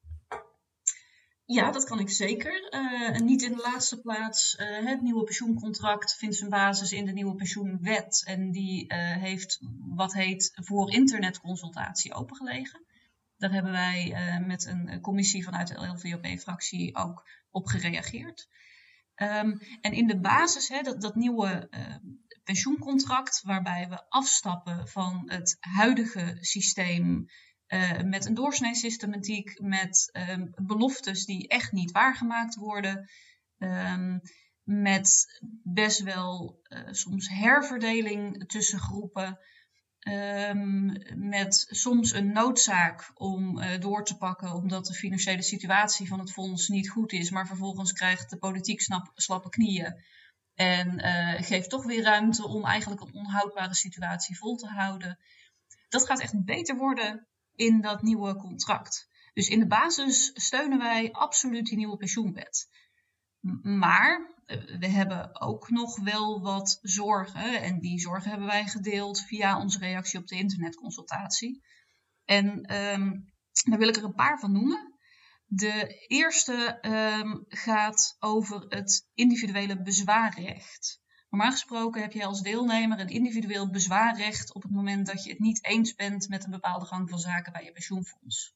[1.51, 2.69] Ja, dat kan ik zeker.
[2.69, 4.55] Eh, niet in de laatste plaats.
[4.55, 8.23] eh, het nieuwe pensioencontract vindt zijn basis in de nieuwe pensioenwet.
[8.25, 12.85] En die eh, heeft wat heet voor internetconsultatie opengelegen.
[13.37, 18.47] Daar hebben wij met een commissie vanuit de LVOP-fractie ook op gereageerd.
[19.15, 21.69] Ehm, en in de basis, hè, dat, dat nieuwe
[22.43, 27.27] pensioencontract, waarbij we afstappen van het huidige systeem
[27.69, 33.09] eh, met een doorsneesystematiek, met ehm, beloftes die echt niet waargemaakt worden,
[33.57, 34.19] ehm,
[34.63, 39.39] met best wel eh, soms herverdeling tussen groepen,
[39.99, 40.85] ehm,
[41.29, 46.31] met soms een noodzaak om eh, door te pakken omdat de financiële situatie van het
[46.31, 48.81] fonds niet goed is, maar vervolgens krijgt de politiek
[49.15, 50.03] slappe knieën.
[50.53, 50.99] En
[51.43, 55.19] geeft toch weer ruimte om eigenlijk een onhoudbare situatie vol te houden.
[55.89, 57.28] Dat gaat echt beter worden
[57.59, 59.07] in dat nieuwe contract.
[59.33, 62.69] Dus in de basis steunen wij absoluut die nieuwe pensioenwet.
[63.61, 67.61] Maar eh, we hebben ook nog wel wat zorgen.
[67.61, 71.63] En die zorgen hebben wij gedeeld via onze reactie op de internetconsultatie.
[72.25, 73.11] En ehm,
[73.69, 74.93] daar wil ik er een paar van noemen.
[75.45, 81.01] De eerste ehm, gaat over het individuele bezwaarrecht.
[81.29, 85.39] Normaal gesproken heb je als deelnemer een individueel bezwaarrecht op het moment dat je het
[85.39, 88.53] niet eens bent met een bepaalde gang van zaken bij je pensioenfonds.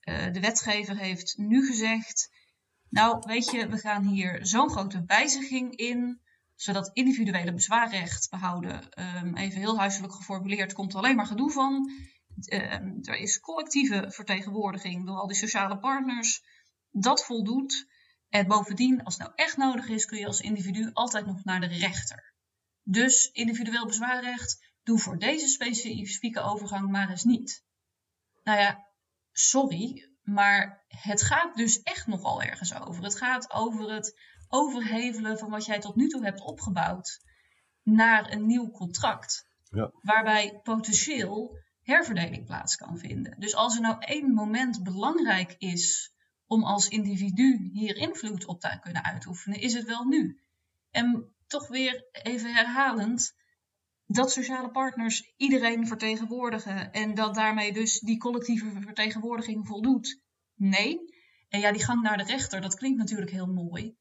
[0.00, 2.30] Eh, de wetgever heeft nu gezegd,
[2.88, 6.20] nou weet je, we gaan hier zo'n grote wijziging in,
[6.54, 11.90] zodat individuele bezwaarrecht behouden, ehm, even heel huiselijk geformuleerd, komt er alleen maar gedoe van.
[12.44, 16.42] Ehm, er is collectieve vertegenwoordiging door al die sociale partners.
[16.90, 17.86] Dat voldoet.
[18.36, 21.60] En bovendien, als het nou echt nodig is, kun je als individu altijd nog naar
[21.60, 22.34] de rechter.
[22.82, 27.64] Dus individueel bezwaarrecht, doe voor deze specifieke overgang maar eens niet.
[28.42, 28.86] Nou ja,
[29.32, 33.04] sorry, maar het gaat dus echt nogal ergens over.
[33.04, 37.20] Het gaat over het overhevelen van wat jij tot nu toe hebt opgebouwd
[37.82, 39.48] naar een nieuw contract.
[39.70, 39.90] Ja.
[40.00, 43.40] Waarbij potentieel herverdeling plaats kan vinden.
[43.40, 46.14] Dus als er nou één moment belangrijk is
[46.46, 50.40] om als individu hier invloed op te kunnen uitoefenen, is het wel nu.
[50.90, 53.34] En toch weer even herhalend,
[54.06, 60.20] dat sociale partners iedereen vertegenwoordigen en dat daarmee dus die collectieve vertegenwoordiging voldoet.
[60.54, 61.14] Nee.
[61.48, 63.96] En ja, die gang naar de rechter, dat klinkt natuurlijk heel mooi.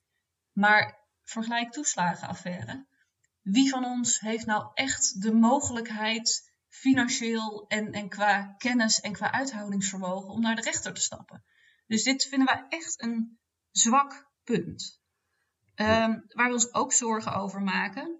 [0.51, 2.85] Maar vergelijk toeslagenaffaire.
[3.41, 9.31] wie van ons heeft nou echt de mogelijkheid financieel en, en qua kennis en qua
[9.31, 11.43] uithoudingsvermogen om naar de rechter te stappen.
[11.87, 13.39] Dus dit vinden wij echt een
[13.71, 14.99] zwak punt.
[15.75, 18.19] Um, waar we ons ook zorgen over maken,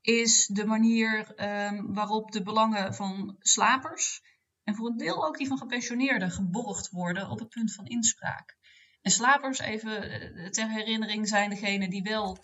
[0.00, 4.22] is de manier um, waarop de belangen van slapers
[4.64, 8.56] en voor een deel ook die van gepensioneerden geborgd worden op het punt van inspraak.
[9.02, 12.38] En slapers, even eh, ter herinnering, zijn degenen die wel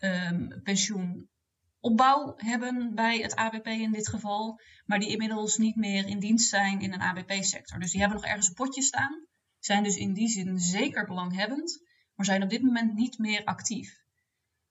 [0.00, 6.18] um, pensioenopbouw hebben bij het ABP in dit geval, maar die inmiddels niet meer in
[6.18, 7.78] dienst zijn in een ABP-sector.
[7.78, 9.26] Dus die hebben nog ergens een potje staan,
[9.64, 11.82] zijn dus in die zin zeker belanghebbend,
[12.14, 14.02] maar zijn op dit moment niet meer actief.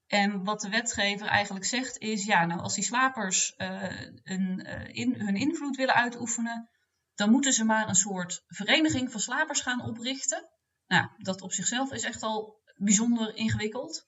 [0.06, 5.14] En wat de wetgever eigenlijk zegt is, ja, nou als die slapers een, uh, in,
[5.14, 6.68] hun invloed willen uitoefenen,
[7.14, 10.48] dan moeten ze maar een soort vereniging van slapers gaan oprichten.
[10.86, 14.04] Nou, dat op zichzelf is echt al bijzonder ingewikkeld.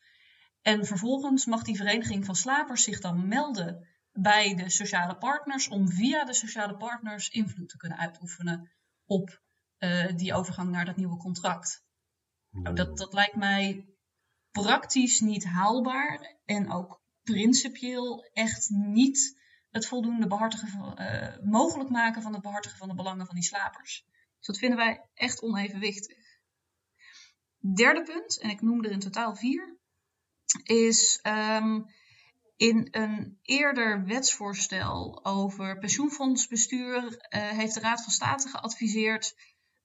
[0.62, 5.88] En vervolgens mag die vereniging van slapers zich dan melden bij de sociale partners om
[5.88, 8.72] via de sociale partners invloed te kunnen uitoefenen
[9.04, 9.44] op
[9.86, 11.84] uh, die overgang naar dat nieuwe contract.
[12.50, 13.88] Nou, dat, dat lijkt mij
[14.50, 22.32] praktisch niet haalbaar en ook principieel echt niet het voldoende behartigen, uh, mogelijk maken van
[22.32, 24.04] het behartigen van de belangen van die slapers.
[24.36, 26.24] Dus dat vinden wij echt onevenwichtig.
[27.74, 29.76] Derde punt, en ik noem er in totaal vier,
[30.62, 31.86] is um,
[32.56, 39.34] in een eerder wetsvoorstel over pensioenfondsbestuur uh, heeft de Raad van State geadviseerd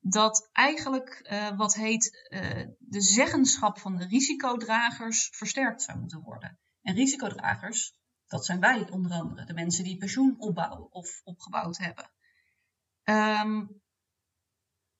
[0.01, 6.59] dat eigenlijk uh, wat heet uh, de zeggenschap van de risicodragers versterkt zou moeten worden.
[6.81, 12.11] En risicodragers, dat zijn wij onder andere, de mensen die pensioen opbouwen of opgebouwd hebben.
[13.03, 13.81] Um,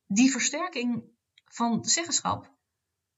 [0.05, 1.03] die versterking
[1.45, 2.55] van de zeggenschap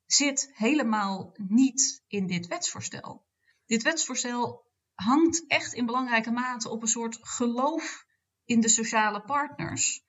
[0.05, 3.25] zit helemaal niet in dit wetsvoorstel.
[3.65, 8.05] Dit wetsvoorstel hangt echt in belangrijke mate op een soort geloof
[8.45, 10.03] in de sociale partners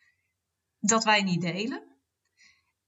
[0.89, 1.83] dat wij niet delen.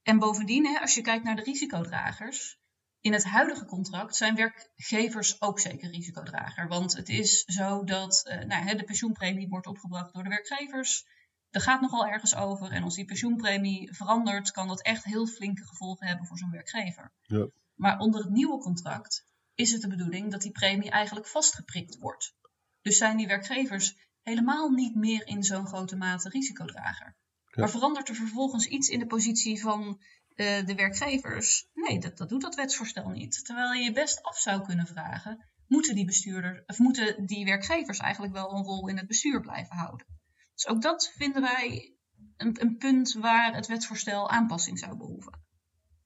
[0.03, 2.59] En bovendien, hè, als je kijkt naar de risicodragers,
[2.99, 6.67] in het huidige contract zijn werkgevers ook zeker risicodrager.
[6.67, 11.05] Want het is zo dat uh, nou, de pensioenpremie wordt opgebracht door de werkgevers.
[11.49, 12.71] Er gaat nogal ergens over.
[12.71, 17.13] En als die pensioenpremie verandert, kan dat echt heel flinke gevolgen hebben voor zo'n werkgever.
[17.21, 17.49] Ja.
[17.75, 22.35] Maar onder het nieuwe contract is het de bedoeling dat die premie eigenlijk vastgeprikt wordt.
[22.81, 27.15] Dus zijn die werkgevers helemaal niet meer in zo'n grote mate risicodrager.
[27.61, 30.01] Maar verandert er vervolgens iets in de positie van
[30.35, 31.67] uh, de werkgevers?
[31.73, 33.45] Nee, dat, dat doet dat wetsvoorstel niet.
[33.45, 37.97] Terwijl je je best af zou kunnen vragen: moeten die bestuurders of moeten die werkgevers
[37.97, 40.07] eigenlijk wel een rol in het bestuur blijven houden?
[40.53, 41.95] Dus ook dat vinden wij
[42.37, 45.45] een, een punt waar het wetsvoorstel aanpassing zou behoeven.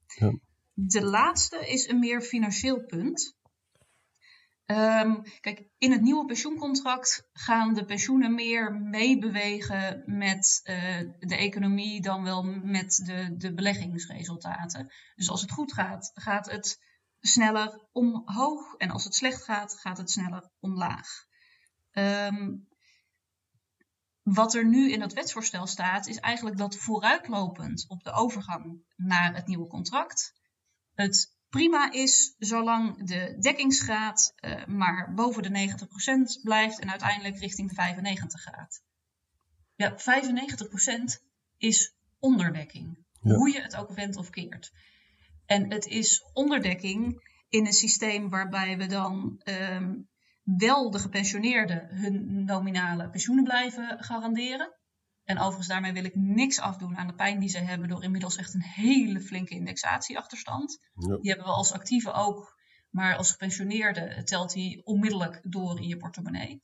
[0.06, 0.40] Ja.
[0.74, 3.36] De laatste is een meer financieel punt.
[4.72, 12.02] Um, kijk, in het nieuwe pensioencontract gaan de pensioenen meer meebewegen met uh, de economie
[12.02, 14.92] dan wel met de, de beleggingsresultaten.
[15.16, 16.80] Dus als het goed gaat, gaat het
[17.20, 18.76] sneller omhoog.
[18.76, 21.08] En als het slecht gaat, gaat het sneller omlaag.
[21.92, 22.68] Um,
[24.24, 29.36] wat er nu in dat wetsvoorstel staat, is eigenlijk dat vooruitlopend op de overgang naar
[29.36, 30.34] het nieuwe contract,
[30.94, 35.76] het prima is zolang de dekkingsgraad uh, maar boven de
[36.40, 38.82] 90% blijft en uiteindelijk richting de 95 gaat.
[39.76, 39.96] Ja, 95%
[41.58, 43.36] is onderdekking, ja.
[43.36, 44.72] hoe je het ook wendt of keert.
[45.46, 50.10] En het is onderdekking in een systeem waarbij we dan um,
[50.44, 54.76] wel de gepensioneerden hun nominale pensioenen blijven garanderen.
[55.24, 58.36] En overigens, daarmee wil ik niks afdoen aan de pijn die ze hebben door inmiddels
[58.36, 60.80] echt een hele flinke indexatieachterstand.
[60.94, 61.18] Ja.
[61.18, 65.98] Die hebben we als actieve ook, maar als gepensioneerde telt die onmiddellijk door in je
[65.98, 66.62] portemonnee.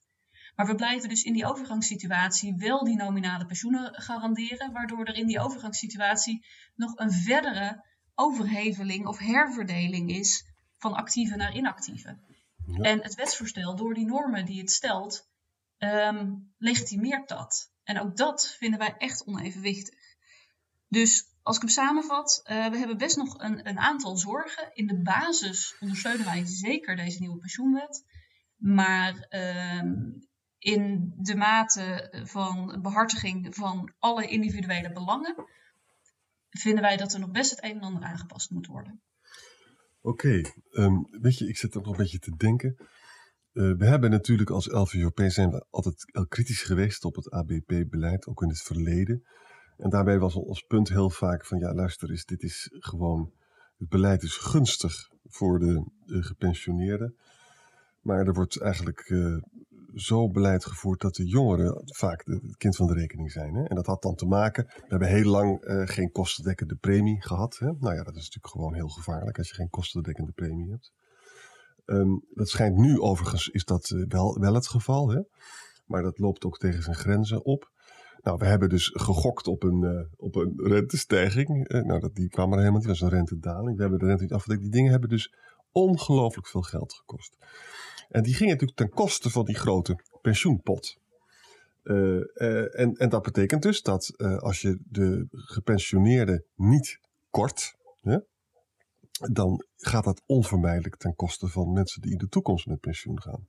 [0.56, 5.28] Maar we blijven dus in die overgangssituatie wel die nominale pensioenen garanderen, waardoor er in
[5.28, 10.46] die overgangssituatie nog een verdere overheveling of herverdeling is
[10.78, 12.20] van actieve naar inactieve.
[12.66, 12.84] Ja.
[12.84, 15.30] En het wetsvoorstel, door die normen die het stelt,
[15.78, 17.72] um, legitimeert dat.
[17.88, 19.96] En ook dat vinden wij echt onevenwichtig.
[20.88, 24.70] Dus als ik hem samenvat, uh, we hebben best nog een, een, aantal zorgen.
[24.74, 28.06] In de basis ondersteunen wij zeker deze nieuwe pensioenwet.
[28.56, 29.82] Maar uh,
[30.58, 35.36] in de mate van behartiging van alle individuele belangen,
[36.50, 39.02] vinden wij dat er nog best het een en ander aangepast moet worden.
[40.02, 42.78] Oké, um, weet je, ik zit er nog een beetje te denken.
[43.58, 48.42] Uh, we hebben natuurlijk als LVOP zijn we altijd kritisch geweest op het ABP-beleid, ook
[48.42, 49.24] in het verleden.
[49.78, 53.32] En daarbij was ons punt heel vaak van ja, luister eens, dit is gewoon,
[53.78, 57.16] het beleid is gunstig voor de, de gepensioneerden.
[58.02, 59.38] Maar er wordt eigenlijk uh,
[59.96, 63.56] zo beleid gevoerd dat de jongeren vaak het kind van de rekening zijn.
[63.56, 63.64] Hè?
[63.64, 67.58] En dat had dan te maken, we hebben heel lang uh, geen kostendekkende premie gehad.
[67.58, 67.66] Hè?
[67.66, 70.92] Nou ja, dat is natuurlijk gewoon heel gevaarlijk als je geen kostendekkende premie hebt.
[72.34, 75.10] Dat schijnt nu overigens, is dat uh, wel, wel het geval.
[75.10, 75.22] Hè?
[75.86, 77.72] Maar dat loopt ook tegen zijn grenzen op.
[78.22, 81.74] Nou, we hebben dus gegokt op een, uh, op een rentestijging.
[81.74, 83.76] Uh, nou, dat, die kwam er helemaal niet, dat was een rentedaling.
[83.76, 84.62] We hebben de rente niet afgedekt.
[84.62, 85.34] Die dingen hebben dus
[85.72, 87.38] ongelooflijk veel geld gekost.
[88.10, 90.98] En die gingen natuurlijk ten koste van die grote pensioenpot.
[91.84, 97.76] En, en dat betekent dus dat als je de gepensioneerden niet kort,
[99.18, 103.48] dan gaat dat onvermijdelijk ten koste van mensen die in de toekomst met pensioen gaan.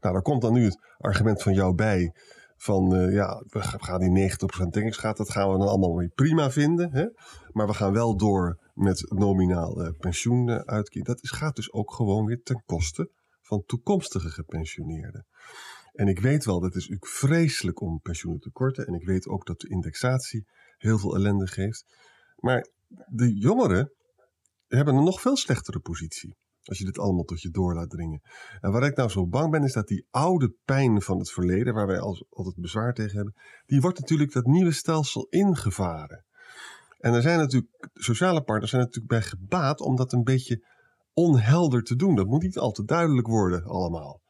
[0.00, 2.12] Nou, daar komt dan nu het argument van jou bij
[2.56, 6.50] van uh, ja, we gaan die 90% dekkingsgraad, dat gaan we dan allemaal weer prima
[6.50, 6.92] vinden.
[6.92, 7.06] Hè?
[7.52, 11.06] Maar we gaan wel door met nominaal uh, pensioen uh, uitkering.
[11.06, 13.10] Dat is, gaat dus ook gewoon weer ten koste
[13.40, 15.26] van toekomstige gepensioneerden.
[15.92, 18.86] En ik weet wel, dat is natuurlijk vreselijk om pensioenen te korten.
[18.86, 20.46] En ik weet ook dat de indexatie
[20.78, 21.84] heel veel ellende geeft.
[22.36, 22.66] Maar
[23.06, 23.92] de jongeren
[24.76, 26.36] hebben een nog veel slechtere positie.
[26.62, 28.20] Als je dit allemaal tot je door laat dringen.
[28.60, 31.74] En waar ik nou zo bang ben, is dat die oude pijn van het verleden,
[31.74, 33.34] waar wij altijd bezwaar tegen hebben,
[33.66, 36.24] die wordt natuurlijk dat nieuwe stelsel ingevaren.
[36.98, 40.66] En er zijn natuurlijk, sociale partners zijn natuurlijk bij gebaat om dat een beetje
[41.12, 42.14] onhelder te doen.
[42.14, 44.20] Dat moet niet al te duidelijk worden allemaal.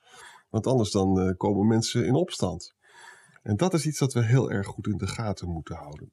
[0.49, 2.75] Want anders dan uh, komen mensen in opstand.
[3.43, 6.13] En dat is iets dat we heel erg goed in de gaten moeten houden.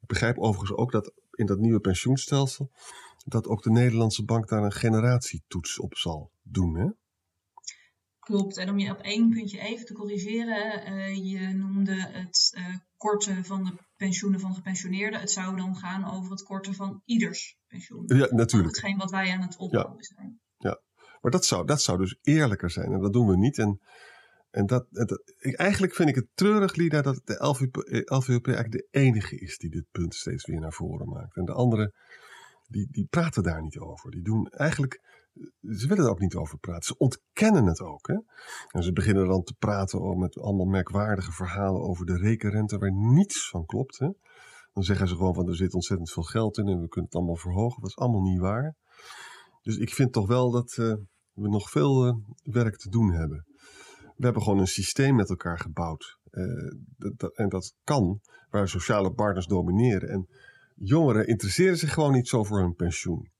[0.00, 2.70] Ik begrijp overigens ook dat in dat nieuwe pensioenstelsel
[3.24, 6.76] dat ook de Nederlandse bank daar een generatietoets op zal doen.
[6.76, 6.88] Hè?
[8.18, 8.56] Klopt.
[8.56, 13.44] En om je op één puntje even te corrigeren, uh, je noemde het uh, korten
[13.44, 15.20] van de pensioenen van gepensioneerden.
[15.20, 18.04] Het zou dan gaan over het korten van ieders pensioen.
[18.06, 18.76] Ja, natuurlijk.
[18.76, 20.14] Hetgeen wat wij aan het opbouwen ja.
[20.14, 20.40] zijn.
[20.56, 20.80] Ja,
[21.20, 23.58] maar dat zou, dat zou dus eerlijker zijn en dat doen we niet.
[23.58, 23.80] En,
[24.50, 27.76] en dat, dat, ik, eigenlijk vind ik het treurig, Lida, dat de LVP,
[28.10, 31.36] LVP eigenlijk de enige is die dit punt steeds weer naar voren maakt.
[31.36, 31.94] En de andere
[32.68, 34.10] die, die praten daar niet over.
[34.10, 35.02] Die doen eigenlijk,
[35.60, 36.82] ze willen er ook niet over praten.
[36.82, 38.06] Ze ontkennen het ook.
[38.06, 38.16] Hè?
[38.68, 43.48] En ze beginnen dan te praten met allemaal merkwaardige verhalen over de rekenrente waar niets
[43.48, 43.98] van klopt.
[44.72, 47.14] Dan zeggen ze gewoon van er zit ontzettend veel geld in en we kunnen het
[47.14, 47.80] allemaal verhogen.
[47.80, 48.76] Dat is allemaal niet waar.
[49.62, 50.94] Dus ik vind toch wel dat uh,
[51.32, 53.46] we nog veel uh, werk te doen hebben.
[54.16, 56.18] We hebben gewoon een systeem met elkaar gebouwd.
[56.96, 60.08] Dat, en dat kan, waar sociale partners domineren.
[60.08, 60.28] En
[60.78, 63.30] jongeren interesseren zich gewoon niet zo voor hun pensioen.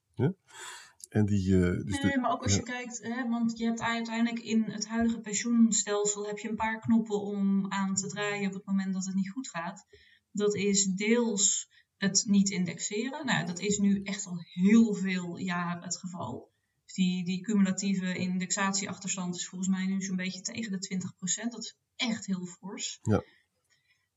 [1.09, 2.59] En die, uh, dus nee, de, maar ook als ja.
[2.59, 6.81] je kijkt, hè, want je hebt uiteindelijk in het huidige pensioenstelsel heb je een paar
[6.81, 9.87] knoppen om aan te draaien op het moment dat het niet goed gaat.
[10.33, 13.27] Dat is deels het niet indexeren.
[13.27, 16.51] Nou, dat is nu echt al heel veel jaar het geval.
[16.85, 21.13] Dus die, die cumulatieve indexatieachterstand is volgens mij nu zo'n beetje tegen de
[21.47, 21.49] 20%.
[21.49, 22.99] Dat is echt heel fors.
[23.03, 23.23] Ja.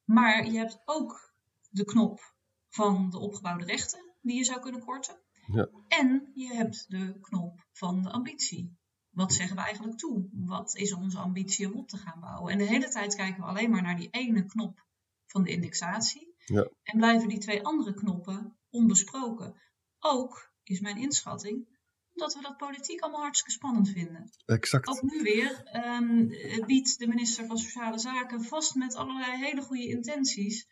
[0.04, 1.34] Maar je hebt ook
[1.70, 2.34] de knop
[2.72, 5.22] van de opgebouwde rechten die je zou kunnen korten.
[5.54, 5.70] Ja.
[5.88, 8.80] En je hebt de knop van de ambitie.
[9.10, 10.30] Wat zeggen we eigenlijk toe?
[10.32, 12.52] Wat is onze ambitie om op te gaan bouwen?
[12.52, 14.86] En de hele tijd kijken we alleen maar naar die ene knop
[15.26, 16.36] van de indexatie.
[16.46, 16.70] Ja.
[16.84, 19.62] En blijven die twee andere knoppen onbesproken.
[20.00, 21.80] Ook is mijn inschatting
[22.14, 24.30] dat we dat politiek allemaal hartstikke spannend vinden.
[24.46, 24.88] Exact.
[24.88, 26.28] Ook nu weer um,
[26.66, 30.68] biedt de minister van Sociale Zaken vast met allerlei hele goede intenties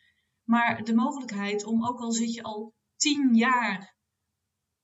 [0.50, 3.95] maar de mogelijkheid om, ook al zit je al tien jaar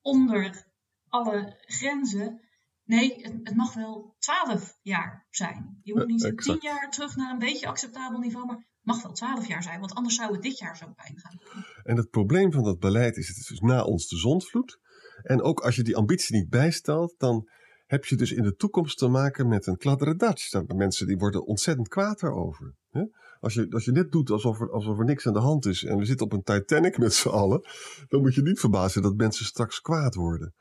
[0.01, 0.68] onder
[1.07, 2.41] alle grenzen.
[2.84, 5.80] Nee, het, het mag wel twaalf jaar zijn.
[5.84, 9.11] Je moet niet tien jaar terug naar een beetje acceptabel niveau, maar het mag wel
[9.11, 11.63] twaalf jaar zijn, want anders zou het dit jaar zo pijn gaan.
[11.84, 14.80] En het probleem van dat beleid is, het is dus na ons de zondvloed.
[15.24, 17.49] En ook als je die ambitie niet bijstelt, dan
[17.86, 20.61] heb je dus in de toekomst te maken met een kladderadatsch.
[20.75, 22.75] Mensen die worden ontzettend kwaad daarover.
[22.89, 23.03] Hè?
[23.39, 25.83] Als je, als je net doet alsof er, alsof er niks aan de hand is
[25.83, 27.61] en we zitten op een Titanic met z'n allen,
[28.07, 30.53] dan moet je niet verbazen dat mensen straks kwaad worden.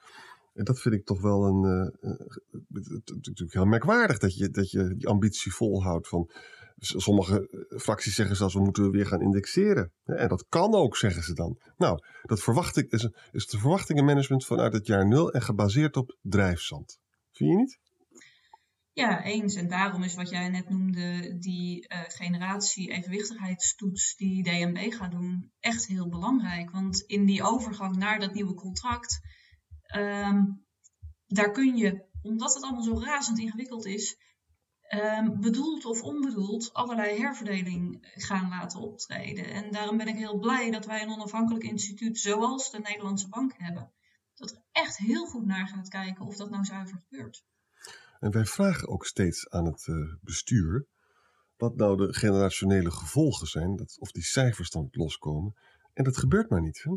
[0.53, 1.63] En dat vind ik toch wel een.
[2.73, 6.09] Het, natuurlijk heel merkwaardig dat je, dat je die ambitie volhoudt.
[6.09, 6.31] Van,
[6.79, 9.93] sommige fracties zeggen zelfs we moeten weer gaan indexeren.
[10.05, 11.59] En dat kan ook, zeggen ze dan.
[11.77, 16.17] Nou, dat verwacht ik, is, is de verwachtingenmanagement vanuit het jaar nul en gebaseerd op
[16.23, 16.99] drijfzand.
[17.35, 17.79] Vind je niet?
[18.93, 19.55] Ja, eens.
[19.55, 25.87] En daarom is wat jij net noemde, die uh, generatie-evenwichtigheidstoets die DNB gaat doen, echt
[25.87, 26.71] heel belangrijk.
[26.71, 29.21] Want in die overgang naar dat nieuwe contract,
[29.97, 30.65] um,
[31.27, 34.17] daar kun je, omdat het allemaal zo razend ingewikkeld is,
[34.89, 39.45] um, bedoeld of onbedoeld allerlei herverdeling gaan laten optreden.
[39.45, 43.53] En daarom ben ik heel blij dat wij een onafhankelijk instituut zoals de Nederlandse Bank
[43.57, 43.93] hebben.
[44.45, 47.45] Dat er echt heel goed naar gaat kijken of dat nou zuiver gebeurt.
[48.21, 50.87] En wij vragen ook steeds aan het uh, bestuur
[51.57, 55.55] wat nou de generationele gevolgen zijn, dat, of die cijfers dan loskomen.
[55.93, 56.83] En dat gebeurt maar niet.
[56.83, 56.97] Hè?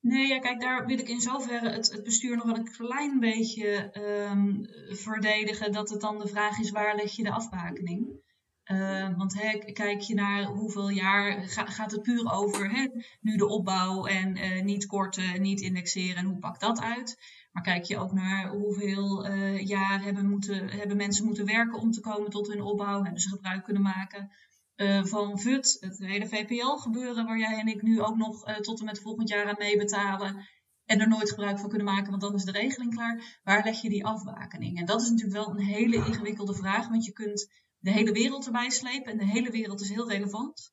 [0.00, 3.18] Nee, ja, kijk, daar wil ik in zoverre het, het bestuur nog wel een klein
[3.20, 3.98] beetje
[4.30, 4.66] um,
[4.96, 5.72] verdedigen.
[5.72, 8.26] Dat het dan de vraag is, waar leg je de afbakening?
[8.68, 9.34] Uh, want
[9.72, 12.90] kijk je naar hoeveel jaar ga, gaat het puur over
[13.20, 17.18] nu de opbouw en uh, niet korten, niet indexeren en hoe pakt dat uit?
[17.52, 21.90] Maar kijk je ook naar hoeveel uh, jaar hebben, moeten, hebben mensen moeten werken om
[21.90, 23.02] te komen tot hun opbouw?
[23.02, 24.30] Hebben ze gebruik kunnen maken
[24.76, 28.84] uh, van VUT, het hele VPL-gebeuren, waar jij en ik nu ook nog tot en
[28.84, 30.46] met volgend jaar aan meebetalen.
[30.84, 33.40] En er nooit gebruik van kunnen maken, want dan is de regeling klaar.
[33.44, 34.78] Waar leg je die afbakening?
[34.78, 38.46] En dat is natuurlijk wel een hele ingewikkelde vraag, want je kunt de hele wereld
[38.46, 40.72] erbij slepen en de hele wereld is heel relevant.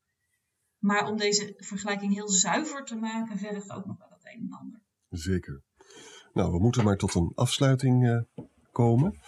[0.78, 4.58] Maar om deze vergelijking heel zuiver te maken, vergt ook nog wel het een en
[4.60, 4.82] ander.
[5.10, 5.64] Zeker.
[6.34, 8.22] Nou, we moeten maar tot een afsluiting uh,
[8.72, 9.20] komen.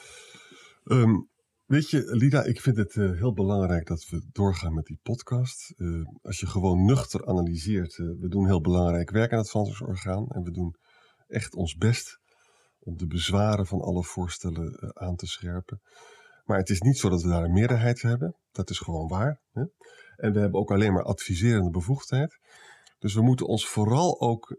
[0.83, 1.29] Um,
[1.67, 5.73] Weet je, Lida, ik vind het uh, heel belangrijk dat we doorgaan met die podcast.
[5.77, 10.43] Uh, als je gewoon nuchter analyseert, we doen heel belangrijk werk aan het Vansorgaan en
[10.43, 10.75] we doen
[11.27, 12.19] echt ons best
[12.79, 15.81] om de bezwaren van alle voorstellen aan te scherpen.
[16.47, 19.41] Maar het is niet zo dat we daar een meerderheid hebben, dat is gewoon waar.
[19.51, 19.63] Hè?
[20.15, 22.39] En we hebben ook alleen maar adviserende bevoegdheid.
[22.99, 24.57] Dus we moeten ons vooral ook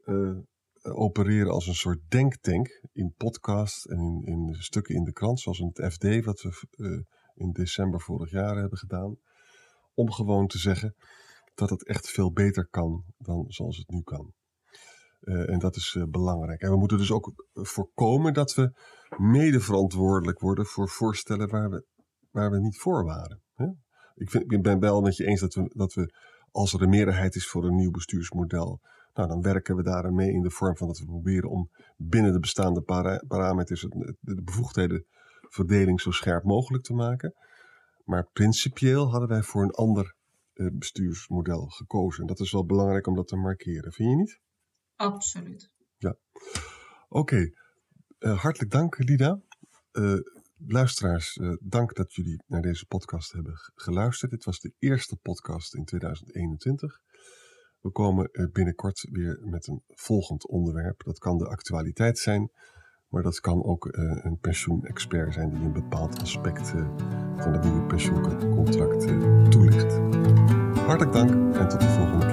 [0.82, 5.58] opereren als een soort denktank in podcasts en in, in stukken in de krant, zoals
[5.58, 7.00] in het FD, wat we uh,
[7.34, 9.16] in december vorig jaar hebben gedaan.
[9.94, 10.94] Om gewoon te zeggen
[11.54, 14.32] dat het echt veel beter kan dan zoals het nu kan.
[15.20, 16.60] Uh, en dat is uh, belangrijk.
[16.60, 18.72] En we moeten dus ook voorkomen dat we
[19.16, 21.86] mede verantwoordelijk worden voor voorstellen waar we,
[22.30, 23.42] waar we niet voor waren.
[23.54, 23.66] Hè?
[24.14, 26.12] Ik, vind, ik ben wel met je eens dat we, dat we,
[26.50, 28.80] als er een meerderheid is voor een nieuw bestuursmodel,
[29.14, 32.32] nou, dan werken we daar mee in de vorm van dat we proberen om binnen
[32.32, 33.86] de bestaande para parameters
[34.20, 37.34] de bevoegdhedenverdeling zo scherp mogelijk te maken.
[38.04, 40.14] Maar principieel hadden wij voor een ander
[40.52, 42.20] eh, bestuursmodel gekozen.
[42.20, 44.40] En dat is wel belangrijk om dat te markeren, vind je niet?
[44.98, 45.70] Absoluut.
[45.96, 46.16] Ja.
[47.08, 47.50] Oké,
[48.18, 49.40] uh, hartelijk dank, Lida.
[49.92, 50.18] Uh,
[50.66, 54.30] luisteraars, uh, dank dat jullie naar deze podcast hebben geluisterd.
[54.30, 57.00] Dit was de eerste podcast in 2021.
[57.80, 61.04] We komen binnenkort weer met een volgend onderwerp.
[61.04, 62.50] Dat kan de actualiteit zijn,
[63.08, 66.68] maar dat kan ook een pensioenexpert zijn die een bepaald aspect
[67.36, 69.06] van het nieuwe pensioencontract
[69.50, 69.92] toelicht.
[70.78, 72.26] Hartelijk dank en tot de volgende